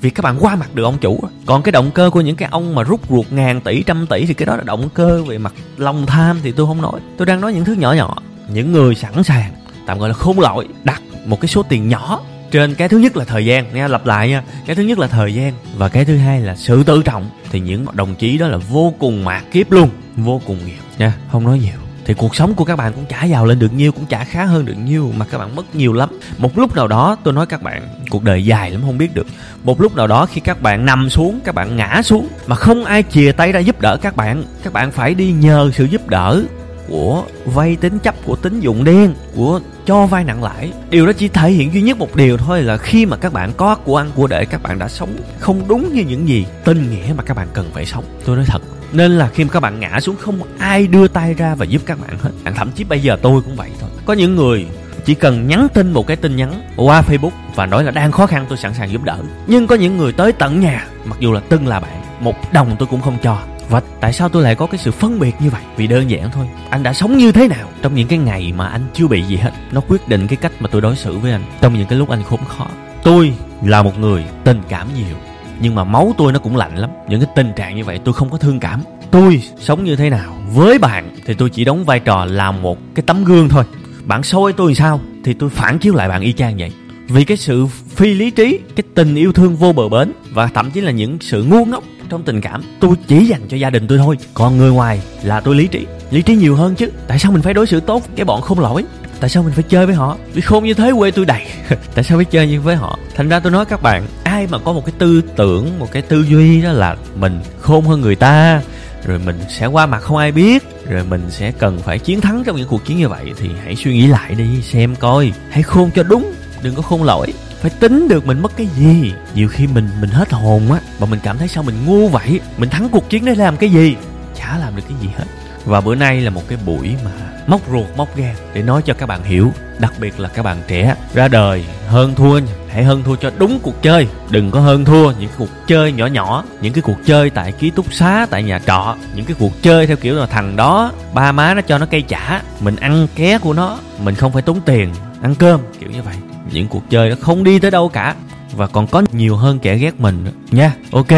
vì 0.00 0.10
các 0.10 0.22
bạn 0.22 0.36
qua 0.40 0.56
mặt 0.56 0.74
được 0.74 0.84
ông 0.84 0.98
chủ. 0.98 1.20
Còn 1.46 1.62
cái 1.62 1.72
động 1.72 1.90
cơ 1.90 2.10
của 2.10 2.20
những 2.20 2.36
cái 2.36 2.48
ông 2.52 2.74
mà 2.74 2.82
rút 2.82 3.00
ruột 3.10 3.26
ngàn 3.30 3.60
tỷ, 3.60 3.82
trăm 3.82 4.06
tỷ 4.06 4.26
thì 4.26 4.34
cái 4.34 4.46
đó 4.46 4.56
là 4.56 4.62
động 4.62 4.88
cơ 4.94 5.22
về 5.22 5.38
mặt 5.38 5.52
lòng 5.76 6.06
tham 6.06 6.38
thì 6.42 6.52
tôi 6.52 6.66
không 6.66 6.82
nói. 6.82 7.00
Tôi 7.16 7.26
đang 7.26 7.40
nói 7.40 7.52
những 7.52 7.64
thứ 7.64 7.72
nhỏ 7.72 7.92
nhỏ, 7.92 8.16
những 8.48 8.72
người 8.72 8.94
sẵn 8.94 9.24
sàng, 9.24 9.52
tạm 9.86 9.98
gọi 9.98 10.08
là 10.08 10.14
khôn 10.14 10.40
lỗi, 10.40 10.68
đặt 10.84 11.02
một 11.26 11.40
cái 11.40 11.48
số 11.48 11.62
tiền 11.62 11.88
nhỏ 11.88 12.20
trên 12.50 12.74
cái 12.74 12.88
thứ 12.88 12.98
nhất 12.98 13.16
là 13.16 13.24
thời 13.24 13.44
gian. 13.44 13.74
Nghe 13.74 13.88
lặp 13.88 14.06
lại 14.06 14.28
nha, 14.28 14.42
cái 14.66 14.76
thứ 14.76 14.82
nhất 14.82 14.98
là 14.98 15.06
thời 15.06 15.34
gian 15.34 15.52
và 15.76 15.88
cái 15.88 16.04
thứ 16.04 16.16
hai 16.16 16.40
là 16.40 16.56
sự 16.56 16.82
tự 16.82 17.02
trọng. 17.02 17.30
Thì 17.50 17.60
những 17.60 17.86
đồng 17.92 18.14
chí 18.14 18.38
đó 18.38 18.48
là 18.48 18.56
vô 18.56 18.94
cùng 18.98 19.24
mạt 19.24 19.42
kiếp 19.52 19.72
luôn, 19.72 19.88
vô 20.16 20.40
cùng 20.46 20.66
nghiệp 20.66 20.80
nha, 20.98 21.12
không 21.32 21.44
nói 21.44 21.58
nhiều 21.58 21.89
thì 22.10 22.14
cuộc 22.14 22.36
sống 22.36 22.54
của 22.54 22.64
các 22.64 22.76
bạn 22.76 22.92
cũng 22.92 23.04
chả 23.06 23.24
giàu 23.24 23.46
lên 23.46 23.58
được 23.58 23.72
nhiêu, 23.72 23.92
cũng 23.92 24.06
chả 24.06 24.24
khá 24.24 24.44
hơn 24.44 24.64
được 24.64 24.74
nhiêu, 24.84 25.12
mà 25.16 25.24
các 25.30 25.38
bạn 25.38 25.56
mất 25.56 25.74
nhiều 25.74 25.92
lắm. 25.92 26.08
Một 26.38 26.58
lúc 26.58 26.76
nào 26.76 26.88
đó, 26.88 27.16
tôi 27.24 27.34
nói 27.34 27.46
các 27.46 27.62
bạn, 27.62 27.82
cuộc 28.10 28.24
đời 28.24 28.44
dài 28.44 28.70
lắm, 28.70 28.80
không 28.82 28.98
biết 28.98 29.14
được. 29.14 29.26
Một 29.62 29.80
lúc 29.80 29.96
nào 29.96 30.06
đó 30.06 30.26
khi 30.26 30.40
các 30.40 30.62
bạn 30.62 30.86
nằm 30.86 31.10
xuống, 31.10 31.40
các 31.44 31.54
bạn 31.54 31.76
ngã 31.76 32.02
xuống, 32.04 32.28
mà 32.46 32.56
không 32.56 32.84
ai 32.84 33.04
chìa 33.10 33.32
tay 33.32 33.52
ra 33.52 33.60
giúp 33.60 33.80
đỡ 33.80 33.96
các 33.96 34.16
bạn 34.16 34.44
các 34.62 34.72
bạn 34.72 34.92
phải 34.92 35.14
đi 35.14 35.32
nhờ 35.32 35.70
sự 35.74 35.84
giúp 35.84 36.08
đỡ 36.08 36.42
của 36.88 37.24
vay 37.44 37.76
tín 37.76 37.98
chấp, 37.98 38.14
của 38.24 38.36
tín 38.36 38.60
dụng 38.60 38.84
đen, 38.84 39.14
của 39.36 39.60
cho 39.86 40.06
vay 40.06 40.24
nặng 40.24 40.42
lãi. 40.42 40.72
Điều 40.90 41.06
đó 41.06 41.12
chỉ 41.12 41.28
thể 41.28 41.50
hiện 41.50 41.74
duy 41.74 41.82
nhất 41.82 41.98
một 41.98 42.16
điều 42.16 42.36
thôi 42.36 42.62
là 42.62 42.76
khi 42.76 43.06
mà 43.06 43.16
các 43.16 43.32
bạn 43.32 43.52
có 43.56 43.74
của 43.74 43.96
ăn 43.96 44.10
của 44.14 44.26
để, 44.26 44.44
các 44.44 44.62
bạn 44.62 44.78
đã 44.78 44.88
sống 44.88 45.16
không 45.38 45.68
đúng 45.68 45.94
như 45.94 46.02
những 46.02 46.28
gì 46.28 46.46
tình 46.64 46.90
nghĩa 46.90 47.12
mà 47.16 47.22
các 47.22 47.36
bạn 47.36 47.48
cần 47.52 47.70
phải 47.74 47.86
sống. 47.86 48.04
Tôi 48.24 48.36
nói 48.36 48.44
thật 48.48 48.62
nên 48.92 49.18
là 49.18 49.28
khi 49.28 49.44
mà 49.44 49.50
các 49.52 49.60
bạn 49.60 49.80
ngã 49.80 50.00
xuống, 50.00 50.16
không 50.16 50.40
ai 50.58 50.86
đưa 50.86 51.08
tay 51.08 51.34
ra 51.34 51.54
và 51.54 51.64
giúp 51.64 51.82
các 51.86 51.98
bạn 52.00 52.18
hết. 52.18 52.30
Thậm 52.56 52.70
chí 52.72 52.84
bây 52.84 53.00
giờ 53.00 53.16
tôi 53.22 53.42
cũng 53.42 53.56
vậy 53.56 53.70
thôi. 53.80 53.90
Có 54.04 54.12
những 54.12 54.36
người 54.36 54.66
chỉ 55.04 55.14
cần 55.14 55.46
nhắn 55.46 55.68
tin 55.74 55.92
một 55.92 56.06
cái 56.06 56.16
tin 56.16 56.36
nhắn 56.36 56.62
qua 56.76 57.02
facebook 57.02 57.30
và 57.54 57.66
nói 57.66 57.84
là 57.84 57.90
đang 57.90 58.12
khó 58.12 58.26
khăn, 58.26 58.46
tôi 58.48 58.58
sẵn 58.58 58.74
sàng 58.74 58.90
giúp 58.92 59.02
đỡ. 59.04 59.18
Nhưng 59.46 59.66
có 59.66 59.74
những 59.74 59.96
người 59.96 60.12
tới 60.12 60.32
tận 60.32 60.60
nhà, 60.60 60.86
mặc 61.04 61.16
dù 61.20 61.32
là 61.32 61.40
từng 61.48 61.66
là 61.66 61.80
bạn, 61.80 62.02
một 62.20 62.52
đồng 62.52 62.76
tôi 62.78 62.88
cũng 62.88 63.00
không 63.00 63.16
cho. 63.22 63.38
Và 63.68 63.82
tại 64.00 64.12
sao 64.12 64.28
tôi 64.28 64.42
lại 64.42 64.54
có 64.54 64.66
cái 64.66 64.78
sự 64.78 64.90
phân 64.90 65.18
biệt 65.18 65.34
như 65.40 65.50
vậy? 65.50 65.62
Vì 65.76 65.86
đơn 65.86 66.10
giản 66.10 66.30
thôi, 66.32 66.46
anh 66.70 66.82
đã 66.82 66.92
sống 66.92 67.16
như 67.16 67.32
thế 67.32 67.48
nào? 67.48 67.68
Trong 67.82 67.94
những 67.94 68.08
cái 68.08 68.18
ngày 68.18 68.52
mà 68.56 68.66
anh 68.66 68.86
chưa 68.94 69.06
bị 69.06 69.22
gì 69.22 69.36
hết, 69.36 69.50
nó 69.72 69.80
quyết 69.88 70.08
định 70.08 70.26
cái 70.26 70.36
cách 70.36 70.52
mà 70.60 70.68
tôi 70.72 70.80
đối 70.80 70.96
xử 70.96 71.18
với 71.18 71.32
anh. 71.32 71.42
Trong 71.60 71.74
những 71.74 71.86
cái 71.86 71.98
lúc 71.98 72.08
anh 72.08 72.22
khốn 72.22 72.40
khó, 72.44 72.66
tôi 73.02 73.34
là 73.62 73.82
một 73.82 73.98
người 73.98 74.24
tình 74.44 74.62
cảm 74.68 74.88
nhiều 74.94 75.16
nhưng 75.60 75.74
mà 75.74 75.84
máu 75.84 76.14
tôi 76.18 76.32
nó 76.32 76.38
cũng 76.38 76.56
lạnh 76.56 76.76
lắm. 76.76 76.90
Những 77.08 77.20
cái 77.20 77.30
tình 77.36 77.52
trạng 77.56 77.76
như 77.76 77.84
vậy 77.84 78.00
tôi 78.04 78.14
không 78.14 78.30
có 78.30 78.38
thương 78.38 78.60
cảm. 78.60 78.82
Tôi 79.10 79.42
sống 79.60 79.84
như 79.84 79.96
thế 79.96 80.10
nào 80.10 80.36
với 80.52 80.78
bạn 80.78 81.16
thì 81.26 81.34
tôi 81.34 81.50
chỉ 81.50 81.64
đóng 81.64 81.84
vai 81.84 82.00
trò 82.00 82.24
làm 82.24 82.62
một 82.62 82.78
cái 82.94 83.02
tấm 83.06 83.24
gương 83.24 83.48
thôi. 83.48 83.64
Bạn 84.04 84.22
soi 84.22 84.52
tôi 84.52 84.74
sao 84.74 85.00
thì 85.24 85.34
tôi 85.34 85.50
phản 85.50 85.78
chiếu 85.78 85.94
lại 85.94 86.08
bạn 86.08 86.22
y 86.22 86.32
chang 86.32 86.56
vậy. 86.58 86.72
Vì 87.08 87.24
cái 87.24 87.36
sự 87.36 87.66
phi 87.66 88.14
lý 88.14 88.30
trí 88.30 88.58
cái 88.76 88.84
tình 88.94 89.14
yêu 89.14 89.32
thương 89.32 89.56
vô 89.56 89.72
bờ 89.72 89.88
bến 89.88 90.12
và 90.32 90.46
thậm 90.46 90.70
chí 90.70 90.80
là 90.80 90.90
những 90.90 91.18
sự 91.20 91.44
ngu 91.44 91.64
ngốc 91.64 91.84
trong 92.08 92.22
tình 92.22 92.40
cảm 92.40 92.62
tôi 92.80 92.96
chỉ 93.06 93.24
dành 93.24 93.42
cho 93.48 93.56
gia 93.56 93.70
đình 93.70 93.86
tôi 93.86 93.98
thôi. 93.98 94.16
Còn 94.34 94.56
người 94.56 94.70
ngoài 94.70 95.02
là 95.22 95.40
tôi 95.40 95.54
lý 95.54 95.66
trí. 95.66 95.86
Lý 96.10 96.22
trí 96.22 96.36
nhiều 96.36 96.56
hơn 96.56 96.74
chứ. 96.74 96.90
Tại 97.06 97.18
sao 97.18 97.32
mình 97.32 97.42
phải 97.42 97.54
đối 97.54 97.66
xử 97.66 97.80
tốt 97.80 98.02
cái 98.16 98.24
bọn 98.24 98.42
không 98.42 98.60
lỗi 98.60 98.84
tại 99.20 99.30
sao 99.30 99.42
mình 99.42 99.52
phải 99.52 99.64
chơi 99.68 99.86
với 99.86 99.94
họ? 99.94 100.16
Vì 100.32 100.40
khôn 100.40 100.64
như 100.64 100.74
thế 100.74 100.92
quê 100.98 101.10
tôi 101.10 101.26
đầy. 101.26 101.46
Tại 101.94 102.04
sao 102.04 102.18
phải 102.18 102.24
chơi 102.24 102.48
như 102.48 102.60
với 102.60 102.76
họ? 102.76 102.98
Thành 103.14 103.28
ra 103.28 103.40
tôi 103.40 103.52
nói 103.52 103.64
các 103.64 103.82
bạn, 103.82 104.06
ai 104.24 104.46
mà 104.46 104.58
có 104.58 104.72
một 104.72 104.86
cái 104.86 104.94
tư 104.98 105.22
tưởng, 105.36 105.78
một 105.78 105.88
cái 105.92 106.02
tư 106.02 106.22
duy 106.22 106.62
đó 106.62 106.72
là 106.72 106.96
mình 107.14 107.40
khôn 107.60 107.84
hơn 107.84 108.00
người 108.00 108.16
ta, 108.16 108.60
rồi 109.06 109.18
mình 109.18 109.38
sẽ 109.48 109.66
qua 109.66 109.86
mặt 109.86 110.02
không 110.02 110.16
ai 110.16 110.32
biết, 110.32 110.64
rồi 110.88 111.04
mình 111.04 111.30
sẽ 111.30 111.52
cần 111.52 111.78
phải 111.78 111.98
chiến 111.98 112.20
thắng 112.20 112.44
trong 112.44 112.56
những 112.56 112.68
cuộc 112.68 112.84
chiến 112.84 112.98
như 112.98 113.08
vậy, 113.08 113.32
thì 113.38 113.50
hãy 113.64 113.76
suy 113.76 113.92
nghĩ 113.92 114.06
lại 114.06 114.34
đi, 114.34 114.62
xem 114.62 114.96
coi. 114.96 115.32
Hãy 115.50 115.62
khôn 115.62 115.90
cho 115.94 116.02
đúng, 116.02 116.32
đừng 116.62 116.74
có 116.74 116.82
khôn 116.82 117.02
lỗi. 117.02 117.32
Phải 117.60 117.70
tính 117.70 118.08
được 118.08 118.26
mình 118.26 118.42
mất 118.42 118.52
cái 118.56 118.66
gì. 118.76 119.12
Nhiều 119.34 119.48
khi 119.48 119.66
mình 119.66 119.88
mình 120.00 120.10
hết 120.10 120.32
hồn 120.32 120.72
á, 120.72 120.80
mà 121.00 121.06
mình 121.06 121.20
cảm 121.22 121.38
thấy 121.38 121.48
sao 121.48 121.62
mình 121.62 121.74
ngu 121.86 122.08
vậy? 122.08 122.40
Mình 122.58 122.70
thắng 122.70 122.88
cuộc 122.88 123.10
chiến 123.10 123.24
để 123.24 123.34
làm 123.34 123.56
cái 123.56 123.70
gì? 123.70 123.96
Chả 124.38 124.58
làm 124.58 124.76
được 124.76 124.82
cái 124.88 124.98
gì 125.02 125.08
hết 125.16 125.24
và 125.64 125.80
bữa 125.80 125.94
nay 125.94 126.20
là 126.20 126.30
một 126.30 126.42
cái 126.48 126.58
buổi 126.66 126.94
mà 127.04 127.10
móc 127.46 127.60
ruột, 127.70 127.86
móc 127.96 128.16
gan 128.16 128.34
để 128.54 128.62
nói 128.62 128.82
cho 128.82 128.94
các 128.94 129.06
bạn 129.06 129.24
hiểu, 129.24 129.52
đặc 129.78 129.92
biệt 130.00 130.20
là 130.20 130.28
các 130.28 130.42
bạn 130.42 130.56
trẻ 130.68 130.94
ra 131.14 131.28
đời 131.28 131.64
hơn 131.88 132.14
thua 132.14 132.40
hãy 132.68 132.84
hơn 132.84 133.02
thua 133.02 133.16
cho 133.16 133.30
đúng 133.38 133.58
cuộc 133.62 133.82
chơi. 133.82 134.06
Đừng 134.30 134.50
có 134.50 134.60
hơn 134.60 134.84
thua 134.84 135.12
những 135.12 135.30
cuộc 135.38 135.48
chơi 135.66 135.92
nhỏ 135.92 136.06
nhỏ, 136.06 136.44
những 136.60 136.72
cái 136.72 136.82
cuộc 136.82 136.96
chơi 137.06 137.30
tại 137.30 137.52
ký 137.52 137.70
túc 137.70 137.92
xá, 137.92 138.26
tại 138.30 138.42
nhà 138.42 138.60
trọ, 138.66 138.96
những 139.14 139.24
cái 139.24 139.36
cuộc 139.38 139.62
chơi 139.62 139.86
theo 139.86 139.96
kiểu 139.96 140.16
là 140.16 140.26
thằng 140.26 140.56
đó, 140.56 140.92
ba 141.14 141.32
má 141.32 141.54
nó 141.54 141.60
cho 141.60 141.78
nó 141.78 141.86
cây 141.86 142.02
chả, 142.02 142.42
mình 142.60 142.76
ăn 142.76 143.06
ké 143.14 143.38
của 143.38 143.52
nó, 143.52 143.78
mình 143.98 144.14
không 144.14 144.32
phải 144.32 144.42
tốn 144.42 144.60
tiền 144.60 144.94
ăn 145.22 145.34
cơm, 145.34 145.60
kiểu 145.80 145.90
như 145.90 146.02
vậy. 146.02 146.14
Những 146.52 146.68
cuộc 146.68 146.90
chơi 146.90 147.10
nó 147.10 147.16
không 147.20 147.44
đi 147.44 147.58
tới 147.58 147.70
đâu 147.70 147.88
cả. 147.88 148.14
Và 148.56 148.66
còn 148.66 148.86
có 148.86 149.02
nhiều 149.12 149.36
hơn 149.36 149.58
kẻ 149.58 149.76
ghét 149.76 150.00
mình 150.00 150.24
nữa. 150.24 150.30
Nha, 150.50 150.72
ok. 150.92 151.12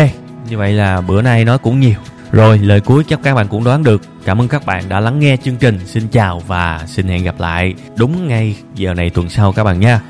Như 0.48 0.58
vậy 0.58 0.72
là 0.72 1.00
bữa 1.00 1.22
nay 1.22 1.44
nói 1.44 1.58
cũng 1.58 1.80
nhiều. 1.80 1.94
Rồi, 2.32 2.58
lời 2.58 2.80
cuối 2.80 3.04
chắc 3.08 3.20
các 3.22 3.34
bạn 3.34 3.48
cũng 3.48 3.64
đoán 3.64 3.84
được 3.84 4.02
cảm 4.24 4.40
ơn 4.40 4.48
các 4.48 4.66
bạn 4.66 4.88
đã 4.88 5.00
lắng 5.00 5.18
nghe 5.18 5.36
chương 5.36 5.56
trình. 5.56 5.78
Xin 5.86 6.08
chào 6.08 6.42
và 6.46 6.84
xin 6.86 7.08
hẹn 7.08 7.24
gặp 7.24 7.34
lại. 7.38 7.74
Đúng 7.96 8.28
ngay 8.28 8.56
giờ 8.74 8.94
này 8.94 9.10
tuần 9.10 9.28
sau 9.28 9.52
các 9.52 9.64
bạn 9.64 9.80
nha. 9.80 10.00